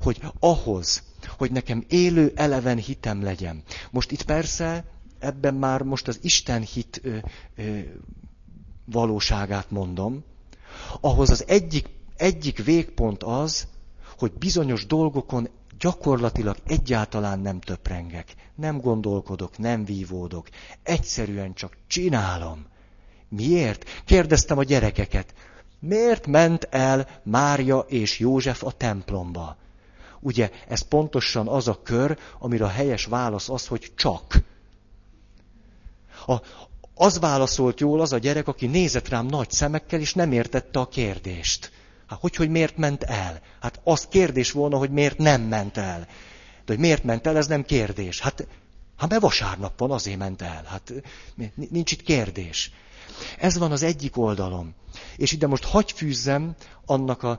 [0.00, 1.02] hogy ahhoz,
[1.38, 3.62] hogy nekem élő, eleven hitem legyen.
[3.90, 4.84] Most itt persze
[5.18, 7.16] ebben már most az Isten hit ö,
[7.56, 7.78] ö,
[8.84, 10.24] valóságát mondom,
[11.00, 13.66] ahhoz az egyik, egyik végpont az,
[14.18, 15.48] hogy bizonyos dolgokon
[15.82, 20.48] gyakorlatilag egyáltalán nem töprengek, nem gondolkodok, nem vívódok,
[20.82, 22.66] egyszerűen csak csinálom.
[23.28, 23.84] Miért?
[24.04, 25.34] Kérdeztem a gyerekeket.
[25.78, 29.56] Miért ment el Mária és József a templomba?
[30.20, 34.42] Ugye ez pontosan az a kör, amire a helyes válasz az, hogy csak.
[36.26, 36.36] A,
[36.94, 40.88] az válaszolt jól az a gyerek, aki nézett rám nagy szemekkel, és nem értette a
[40.88, 41.72] kérdést.
[42.12, 43.40] Hát hogy, hogy miért ment el?
[43.60, 45.98] Hát az kérdés volna, hogy miért nem ment el.
[46.64, 48.20] De hogy miért ment el, ez nem kérdés.
[48.20, 48.46] Hát,
[48.96, 50.62] hát mert vasárnap van, azért ment el.
[50.66, 50.92] Hát
[51.70, 52.72] nincs itt kérdés.
[53.38, 54.74] Ez van az egyik oldalom.
[55.16, 56.54] És ide most hagy fűzzem
[56.86, 57.38] annak a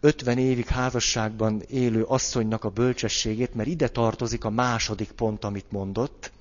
[0.00, 6.32] 50 évig házasságban élő asszonynak a bölcsességét, mert ide tartozik a második pont, amit mondott.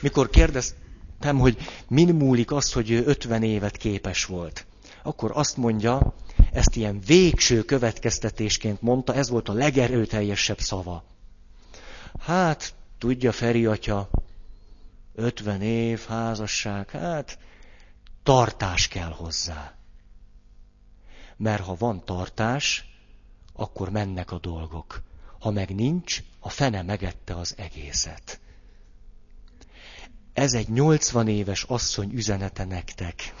[0.00, 1.56] Mikor kérdeztem, hogy
[1.88, 4.66] min múlik az, hogy ő 50 évet képes volt,
[5.02, 6.14] akkor azt mondja,
[6.52, 11.04] ezt ilyen végső következtetésként mondta, ez volt a legerőteljesebb szava.
[12.20, 14.08] Hát, tudja Feri atya,
[15.14, 17.38] 50 év, házasság, hát
[18.22, 19.74] tartás kell hozzá.
[21.36, 22.92] Mert ha van tartás,
[23.52, 25.02] akkor mennek a dolgok.
[25.38, 28.40] Ha meg nincs, a fene megette az egészet.
[30.32, 33.34] Ez egy 80 éves asszony üzenete nektek.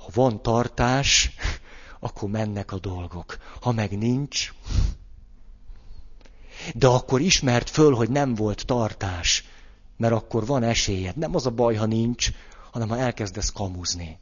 [0.00, 1.30] Ha van tartás,
[2.00, 3.38] akkor mennek a dolgok.
[3.60, 4.52] Ha meg nincs,
[6.74, 9.44] de akkor ismert föl, hogy nem volt tartás,
[9.96, 11.16] mert akkor van esélyed.
[11.16, 12.30] Nem az a baj, ha nincs,
[12.70, 14.18] hanem ha elkezdesz kamuzni.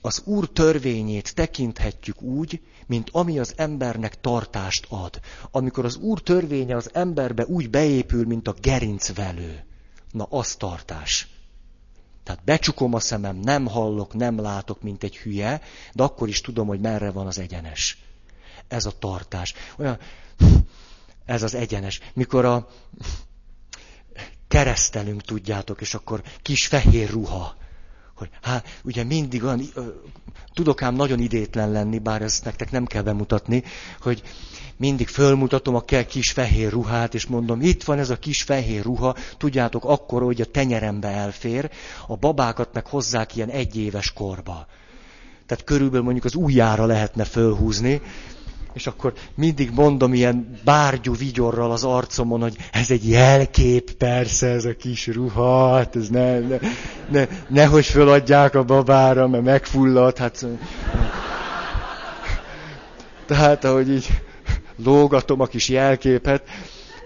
[0.00, 5.20] Az Úr törvényét tekinthetjük úgy, mint ami az embernek tartást ad.
[5.50, 9.64] Amikor az Úr törvénye az emberbe úgy beépül, mint a gerincvelő.
[10.12, 11.28] Na, az tartás.
[12.28, 15.60] Tehát becsukom a szemem, nem hallok, nem látok, mint egy hülye,
[15.92, 17.98] de akkor is tudom, hogy merre van az egyenes.
[18.66, 19.54] Ez a tartás.
[19.78, 19.98] Olyan,
[21.24, 22.00] ez az egyenes.
[22.14, 22.68] Mikor a
[24.48, 27.56] keresztelünk, tudjátok, és akkor kis fehér ruha.
[28.18, 29.60] Hogy, hát, ugye mindig olyan,
[30.54, 33.62] tudok ám nagyon idétlen lenni, bár ezt nektek nem kell bemutatni,
[34.00, 34.22] hogy
[34.76, 39.14] mindig fölmutatom a kis fehér ruhát, és mondom, itt van ez a kis fehér ruha,
[39.36, 41.70] tudjátok, akkor, hogy a tenyerembe elfér,
[42.06, 44.66] a babákat meg hozzák ilyen egyéves korba.
[45.46, 48.00] Tehát körülbelül mondjuk az ujjára lehetne fölhúzni,
[48.78, 54.64] és akkor mindig mondom ilyen bárgyú vigyorral az arcomon, hogy ez egy jelkép, persze, ez
[54.64, 56.58] a kis ruha, hát ez ne, ne,
[57.10, 60.46] ne, nehogy föladják a babára, mert megfullad, hát...
[63.26, 64.06] Tehát, ahogy így
[64.76, 66.42] lógatom a kis jelképet,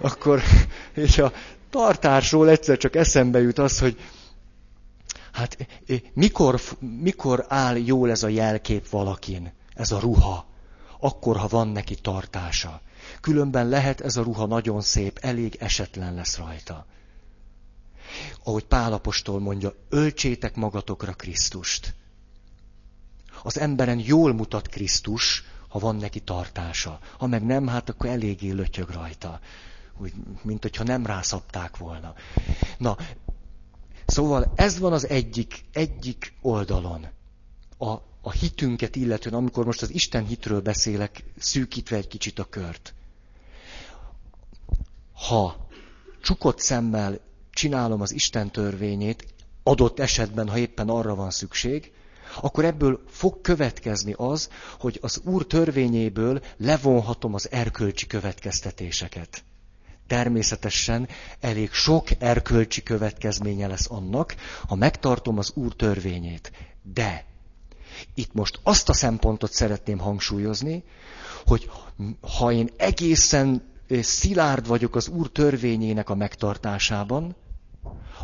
[0.01, 0.43] akkor
[0.95, 1.33] és a
[1.71, 3.97] tartásról egyszer csak eszembe jut az, hogy
[5.33, 5.67] hát
[6.15, 6.61] mikor,
[7.01, 10.51] mikor áll jól ez a jelkép valakin, ez a ruha
[11.03, 12.81] akkor, ha van neki tartása.
[13.21, 16.87] Különben lehet ez a ruha nagyon szép, elég esetlen lesz rajta.
[18.45, 21.95] Ahogy Pálapostól mondja, öltsétek magatokra Krisztust.
[23.43, 26.99] Az emberen jól mutat Krisztus, ha van neki tartása.
[27.19, 29.41] Ha meg nem, hát akkor eléggé lötyög rajta.
[29.99, 32.15] Úgy, mint hogyha nem rászapták volna.
[32.79, 32.97] Na,
[34.07, 37.07] szóval ez van az egyik, egyik oldalon.
[37.79, 42.95] A a hitünket illetően, amikor most az Isten hitről beszélek, szűkítve egy kicsit a kört.
[45.13, 45.67] Ha
[46.23, 47.21] csukott szemmel
[47.51, 49.27] csinálom az Isten törvényét,
[49.63, 51.93] adott esetben, ha éppen arra van szükség,
[52.41, 54.49] akkor ebből fog következni az,
[54.79, 59.45] hogy az Úr törvényéből levonhatom az erkölcsi következtetéseket.
[60.07, 61.09] Természetesen
[61.41, 64.35] elég sok erkölcsi következménye lesz annak,
[64.69, 66.53] ha megtartom az Úr törvényét.
[66.95, 67.25] De
[68.15, 70.85] itt most azt a szempontot szeretném hangsúlyozni,
[71.47, 71.71] hogy
[72.39, 73.63] ha én egészen
[74.01, 77.37] szilárd vagyok az Úr törvényének a megtartásában,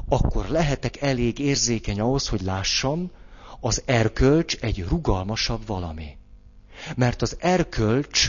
[0.09, 3.11] akkor lehetek elég érzékeny ahhoz, hogy lássam,
[3.61, 6.16] az erkölcs egy rugalmasabb valami.
[6.97, 8.29] Mert az erkölcs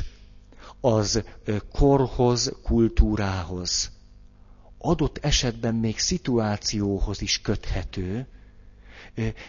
[0.82, 1.24] az
[1.72, 3.92] korhoz, kultúrához,
[4.78, 8.28] adott esetben még szituációhoz is köthető,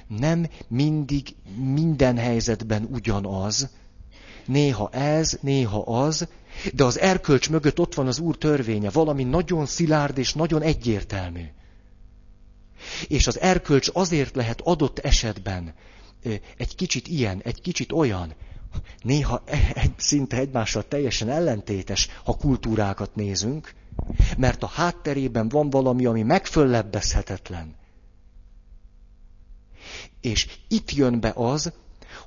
[0.07, 3.69] nem mindig minden helyzetben ugyanaz,
[4.47, 6.29] néha ez, néha az,
[6.75, 11.45] de az erkölcs mögött ott van az Úr törvénye, valami nagyon szilárd és nagyon egyértelmű.
[13.09, 15.75] És az erkölcs azért lehet adott esetben
[16.57, 18.35] egy kicsit ilyen, egy kicsit olyan,
[19.03, 23.75] néha e, egy, szinte egymással teljesen ellentétes, ha kultúrákat nézünk,
[24.37, 27.75] mert a hátterében van valami, ami megföllebbezhetetlen.
[30.21, 31.73] És itt jön be az,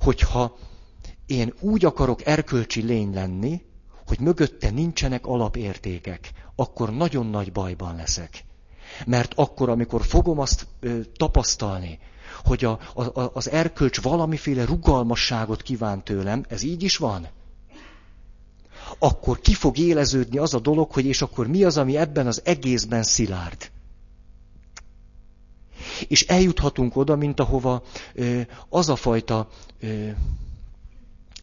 [0.01, 0.57] hogyha
[1.25, 3.61] én úgy akarok erkölcsi lény lenni,
[4.07, 8.45] hogy mögötte nincsenek alapértékek, akkor nagyon nagy bajban leszek.
[9.05, 11.99] Mert akkor, amikor fogom azt ö, tapasztalni,
[12.43, 17.27] hogy a, a, az erkölcs valamiféle rugalmasságot kíván tőlem, ez így is van,
[18.99, 22.41] akkor ki fog éleződni az a dolog, hogy és akkor mi az, ami ebben az
[22.43, 23.71] egészben szilárd.
[26.07, 27.83] És eljuthatunk oda, mint ahova
[28.69, 29.47] az a fajta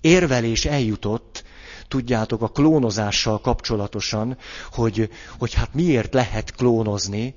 [0.00, 1.44] érvelés eljutott,
[1.88, 4.36] tudjátok, a klónozással kapcsolatosan,
[4.72, 7.34] hogy, hogy hát miért lehet klónozni.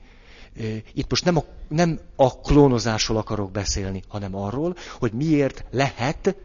[0.94, 6.36] Itt most nem a, nem a klónozásról akarok beszélni, hanem arról, hogy miért lehet,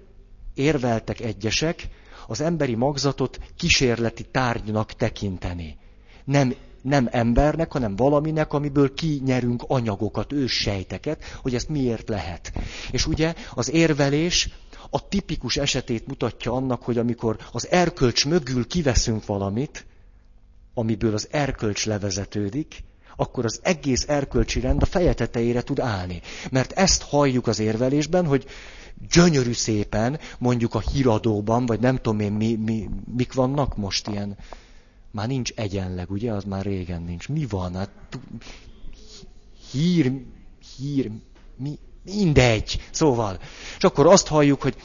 [0.55, 1.89] érveltek egyesek,
[2.26, 5.76] az emberi magzatot kísérleti tárgynak tekinteni.
[6.24, 12.53] Nem, nem embernek, hanem valaminek, amiből kinyerünk anyagokat, őssejteket, hogy ezt miért lehet.
[12.91, 14.49] És ugye az érvelés
[14.91, 19.87] a tipikus esetét mutatja annak, hogy amikor az erkölcs mögül kiveszünk valamit,
[20.74, 22.85] amiből az erkölcs levezetődik,
[23.16, 26.20] akkor az egész erkölcsi rend a feje tetejére tud állni.
[26.51, 28.47] Mert ezt halljuk az érvelésben, hogy
[29.11, 34.37] gyönyörű szépen, mondjuk a híradóban, vagy nem tudom én, mi, mi, mik vannak most ilyen,
[35.11, 37.28] már nincs egyenleg, ugye, az már régen nincs.
[37.28, 37.74] Mi van?
[37.74, 37.90] Hát,
[39.70, 40.12] hír,
[40.76, 41.11] hír,
[41.56, 42.80] mi, mindegy.
[42.90, 43.38] Szóval,
[43.76, 44.76] és akkor azt halljuk, hogy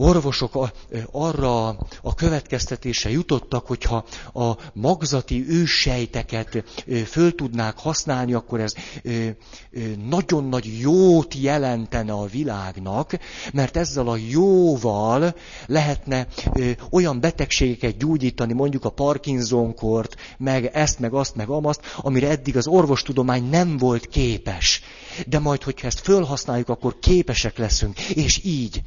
[0.00, 0.70] orvosok
[1.10, 1.68] arra
[2.02, 6.64] a következtetése jutottak, hogyha a magzati őssejteket
[7.06, 8.74] föl tudnák használni, akkor ez
[10.08, 13.18] nagyon nagy jót jelentene a világnak,
[13.52, 15.34] mert ezzel a jóval
[15.66, 16.26] lehetne
[16.90, 22.66] olyan betegségeket gyógyítani, mondjuk a Parkinson-kort, meg ezt, meg azt, meg amazt, amire eddig az
[22.66, 24.82] orvostudomány nem volt képes.
[25.26, 28.00] De majd, hogyha ezt fölhasználjuk, akkor képesek leszünk.
[28.00, 28.82] És így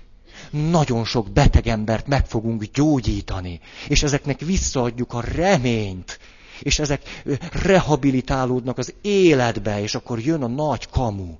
[0.53, 6.19] nagyon sok beteg embert meg fogunk gyógyítani, és ezeknek visszaadjuk a reményt,
[6.59, 11.37] és ezek rehabilitálódnak az életbe, és akkor jön a nagy kamu.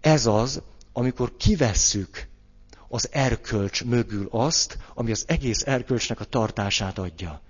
[0.00, 0.62] Ez az,
[0.92, 2.28] amikor kivesszük
[2.88, 7.40] az erkölcs mögül azt, ami az egész erkölcsnek a tartását adja.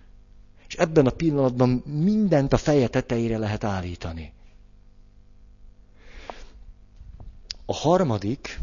[0.68, 4.32] És ebben a pillanatban mindent a feje tetejére lehet állítani.
[7.66, 8.60] A harmadik,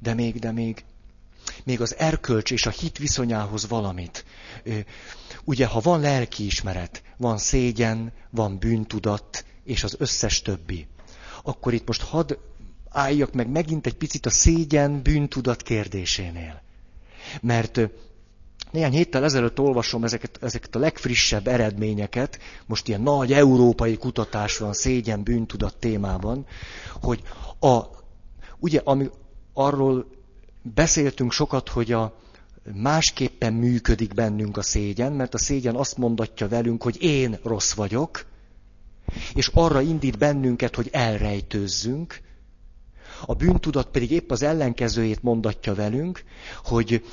[0.00, 0.84] de még, de még,
[1.64, 4.24] még az erkölcs és a hit viszonyához valamit.
[5.44, 10.86] Ugye, ha van lelkiismeret, van szégyen, van bűntudat, és az összes többi,
[11.42, 12.36] akkor itt most hadd
[12.88, 16.62] álljak meg megint egy picit a szégyen bűntudat kérdésénél.
[17.40, 17.80] Mert
[18.70, 24.72] néhány héttel ezelőtt olvasom ezeket, ezeket a legfrissebb eredményeket, most ilyen nagy európai kutatás van
[24.72, 26.46] szégyen bűntudat témában,
[27.00, 27.22] hogy
[27.60, 27.80] a,
[28.58, 29.10] ugye, ami,
[29.52, 30.06] arról
[30.62, 32.18] beszéltünk sokat, hogy a
[32.74, 38.26] másképpen működik bennünk a szégyen, mert a szégyen azt mondatja velünk, hogy én rossz vagyok,
[39.34, 42.20] és arra indít bennünket, hogy elrejtőzzünk,
[43.26, 46.24] a bűntudat pedig épp az ellenkezőjét mondatja velünk,
[46.64, 47.04] hogy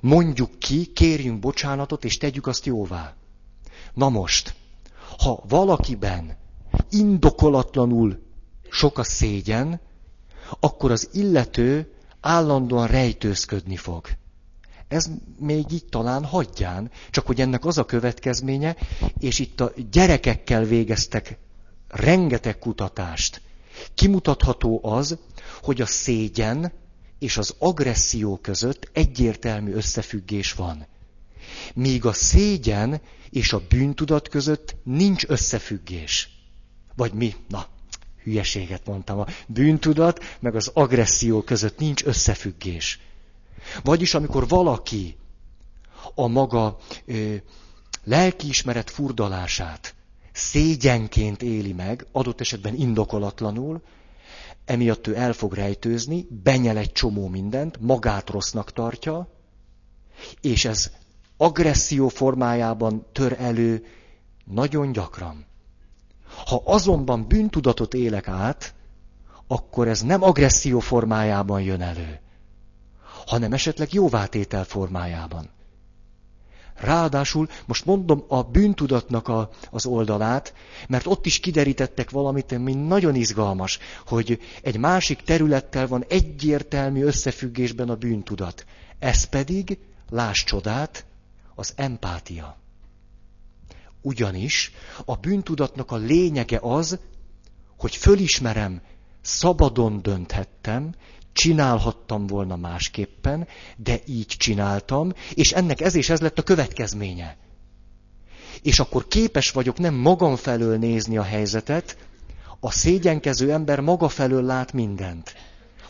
[0.00, 3.14] mondjuk ki, kérjünk bocsánatot, és tegyük azt jóvá.
[3.94, 4.54] Na most,
[5.18, 6.36] ha valakiben
[6.90, 8.18] indokolatlanul
[8.70, 9.80] sok a szégyen,
[10.60, 14.06] akkor az illető állandóan rejtőzködni fog.
[14.88, 18.76] Ez még így talán hagyján, csak hogy ennek az a következménye,
[19.18, 21.38] és itt a gyerekekkel végeztek
[21.88, 23.40] rengeteg kutatást.
[23.94, 25.18] Kimutatható az,
[25.62, 26.72] hogy a szégyen
[27.18, 30.86] és az agresszió között egyértelmű összefüggés van.
[31.74, 33.00] Míg a szégyen
[33.30, 36.30] és a bűntudat között nincs összefüggés.
[36.96, 37.34] Vagy mi?
[37.48, 37.66] Na,
[38.26, 43.00] hülyeséget mondtam, a bűntudat meg az agresszió között nincs összefüggés.
[43.82, 45.16] Vagyis amikor valaki
[46.14, 47.34] a maga ö,
[48.04, 49.94] lelkiismeret furdalását
[50.32, 53.82] szégyenként éli meg, adott esetben indokolatlanul,
[54.64, 59.28] emiatt ő el fog rejtőzni, benyel egy csomó mindent, magát rossznak tartja,
[60.40, 60.90] És ez
[61.36, 63.86] agresszió formájában tör elő
[64.44, 65.44] nagyon gyakran.
[66.44, 68.74] Ha azonban bűntudatot élek át,
[69.46, 72.20] akkor ez nem agresszió formájában jön elő,
[73.26, 75.50] hanem esetleg jóvátétel formájában.
[76.76, 80.54] Ráadásul most mondom a bűntudatnak a, az oldalát,
[80.88, 87.88] mert ott is kiderítettek valamit, ami nagyon izgalmas, hogy egy másik területtel van egyértelmű összefüggésben
[87.88, 88.64] a bűntudat.
[88.98, 89.78] Ez pedig,
[90.10, 91.06] láss csodát,
[91.54, 92.56] az empátia.
[94.02, 94.72] Ugyanis
[95.04, 96.98] a bűntudatnak a lényege az,
[97.78, 98.80] hogy fölismerem,
[99.20, 100.94] szabadon dönthettem,
[101.32, 107.36] csinálhattam volna másképpen, de így csináltam, és ennek ez és ez lett a következménye.
[108.62, 111.96] És akkor képes vagyok nem magam felől nézni a helyzetet,
[112.60, 115.34] a szégyenkező ember maga felől lát mindent.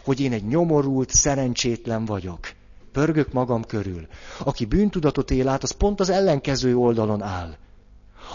[0.04, 2.52] Hogy én egy nyomorult, szerencsétlen vagyok.
[2.92, 4.06] Pörgök magam körül.
[4.38, 7.56] Aki bűntudatot él át, az pont az ellenkező oldalon áll.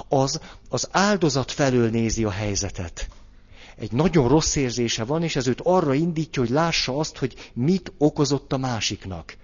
[0.08, 0.40] Az
[0.70, 3.08] az áldozat felől nézi a helyzetet
[3.82, 7.94] egy nagyon rossz érzése van, és ez őt arra indítja, hogy lássa azt, hogy mit
[7.98, 9.38] okozott a másiknak.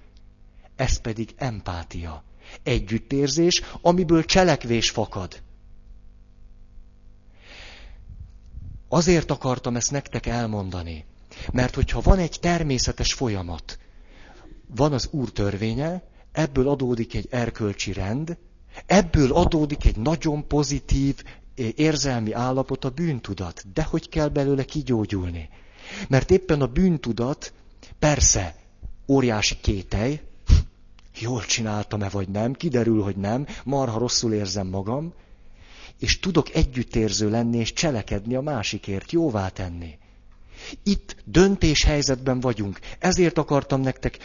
[0.75, 2.23] Ez pedig empátia.
[2.63, 5.41] Együttérzés, amiből cselekvés fakad.
[8.89, 11.05] Azért akartam ezt nektek elmondani,
[11.51, 13.79] mert hogyha van egy természetes folyamat,
[14.75, 18.37] van az úr törvénye, ebből adódik egy erkölcsi rend,
[18.85, 21.23] ebből adódik egy nagyon pozitív,
[21.75, 23.63] érzelmi állapot a bűntudat.
[23.73, 25.49] De hogy kell belőle kigyógyulni?
[26.07, 27.53] Mert éppen a bűntudat,
[27.99, 28.55] persze,
[29.07, 30.19] óriási kételj,
[31.19, 35.13] jól csináltam-e vagy nem, kiderül, hogy nem, marha rosszul érzem magam,
[35.99, 39.97] és tudok együttérző lenni és cselekedni a másikért, jóvá tenni.
[40.83, 42.79] Itt döntéshelyzetben vagyunk.
[42.99, 44.17] Ezért akartam nektek,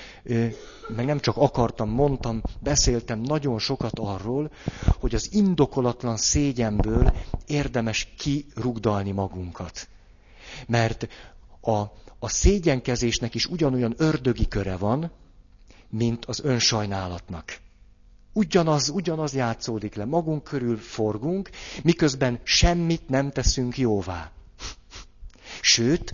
[0.88, 4.50] meg nem csak akartam, mondtam, beszéltem nagyon sokat arról,
[5.00, 7.12] hogy az indokolatlan szégyenből
[7.46, 9.88] érdemes kirugdalni magunkat.
[10.66, 11.08] Mert
[11.60, 11.80] a,
[12.18, 15.10] a szégyenkezésnek is ugyanolyan ördögi köre van,
[15.88, 17.60] mint az önsajnálatnak.
[18.32, 21.50] Ugyanaz, ugyanaz játszódik le, magunk körül forgunk,
[21.82, 24.30] miközben semmit nem teszünk jóvá.
[25.64, 26.12] Sőt,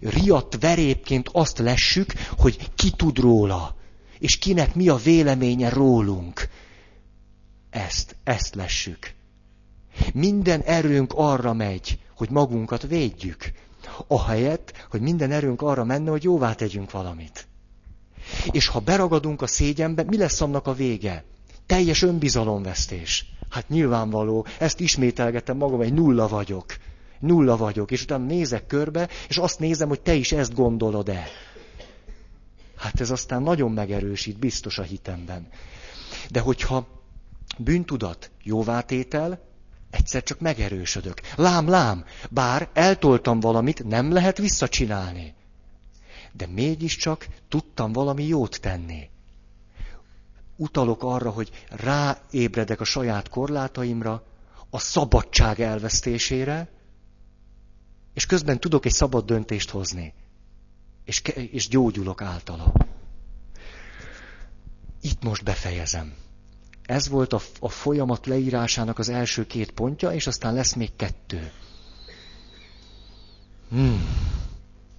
[0.00, 3.76] riadt verépként azt lessük, hogy ki tud róla,
[4.18, 6.48] és kinek mi a véleménye rólunk.
[7.70, 9.14] Ezt, ezt lessük.
[10.14, 13.52] Minden erőnk arra megy, hogy magunkat védjük,
[14.06, 17.46] ahelyett, hogy minden erőnk arra menne, hogy jóvá tegyünk valamit.
[18.50, 21.24] És ha beragadunk a szégyenbe, mi lesz annak a vége?
[21.66, 23.26] Teljes önbizalomvesztés.
[23.50, 26.76] Hát nyilvánvaló, ezt ismételgetem magam, egy nulla vagyok
[27.22, 31.26] nulla vagyok, és utána nézek körbe, és azt nézem, hogy te is ezt gondolod-e.
[32.76, 35.48] Hát ez aztán nagyon megerősít, biztos a hitemben.
[36.30, 36.86] De hogyha
[37.58, 39.40] bűntudat, jóvátétel,
[39.90, 41.20] egyszer csak megerősödök.
[41.36, 45.34] Lám, lám, bár eltoltam valamit, nem lehet visszacsinálni.
[46.32, 49.10] De mégiscsak tudtam valami jót tenni.
[50.56, 54.22] Utalok arra, hogy ráébredek a saját korlátaimra,
[54.70, 56.68] a szabadság elvesztésére,
[58.14, 60.14] és közben tudok egy szabad döntést hozni.
[61.04, 61.20] És,
[61.50, 62.72] és gyógyulok általa.
[65.00, 66.14] Itt most befejezem.
[66.82, 71.50] Ez volt a, a folyamat leírásának az első két pontja, és aztán lesz még kettő.
[73.70, 74.06] Hmm.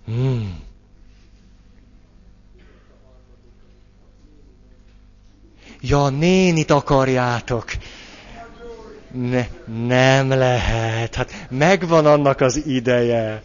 [0.05, 0.61] Hmm.
[5.81, 7.71] Ja, nénit akarjátok.
[9.13, 9.47] Ne,
[9.87, 11.15] nem lehet.
[11.15, 13.41] Hát megvan annak az ideje.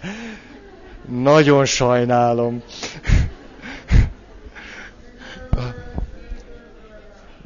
[1.08, 2.62] Nagyon sajnálom.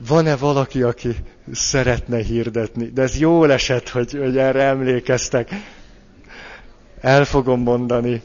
[0.06, 1.16] Van-e valaki, aki
[1.52, 2.90] szeretne hirdetni?
[2.90, 5.48] De ez jó esett, hogy, hogy erre emlékeztek.
[7.00, 8.22] El fogom mondani.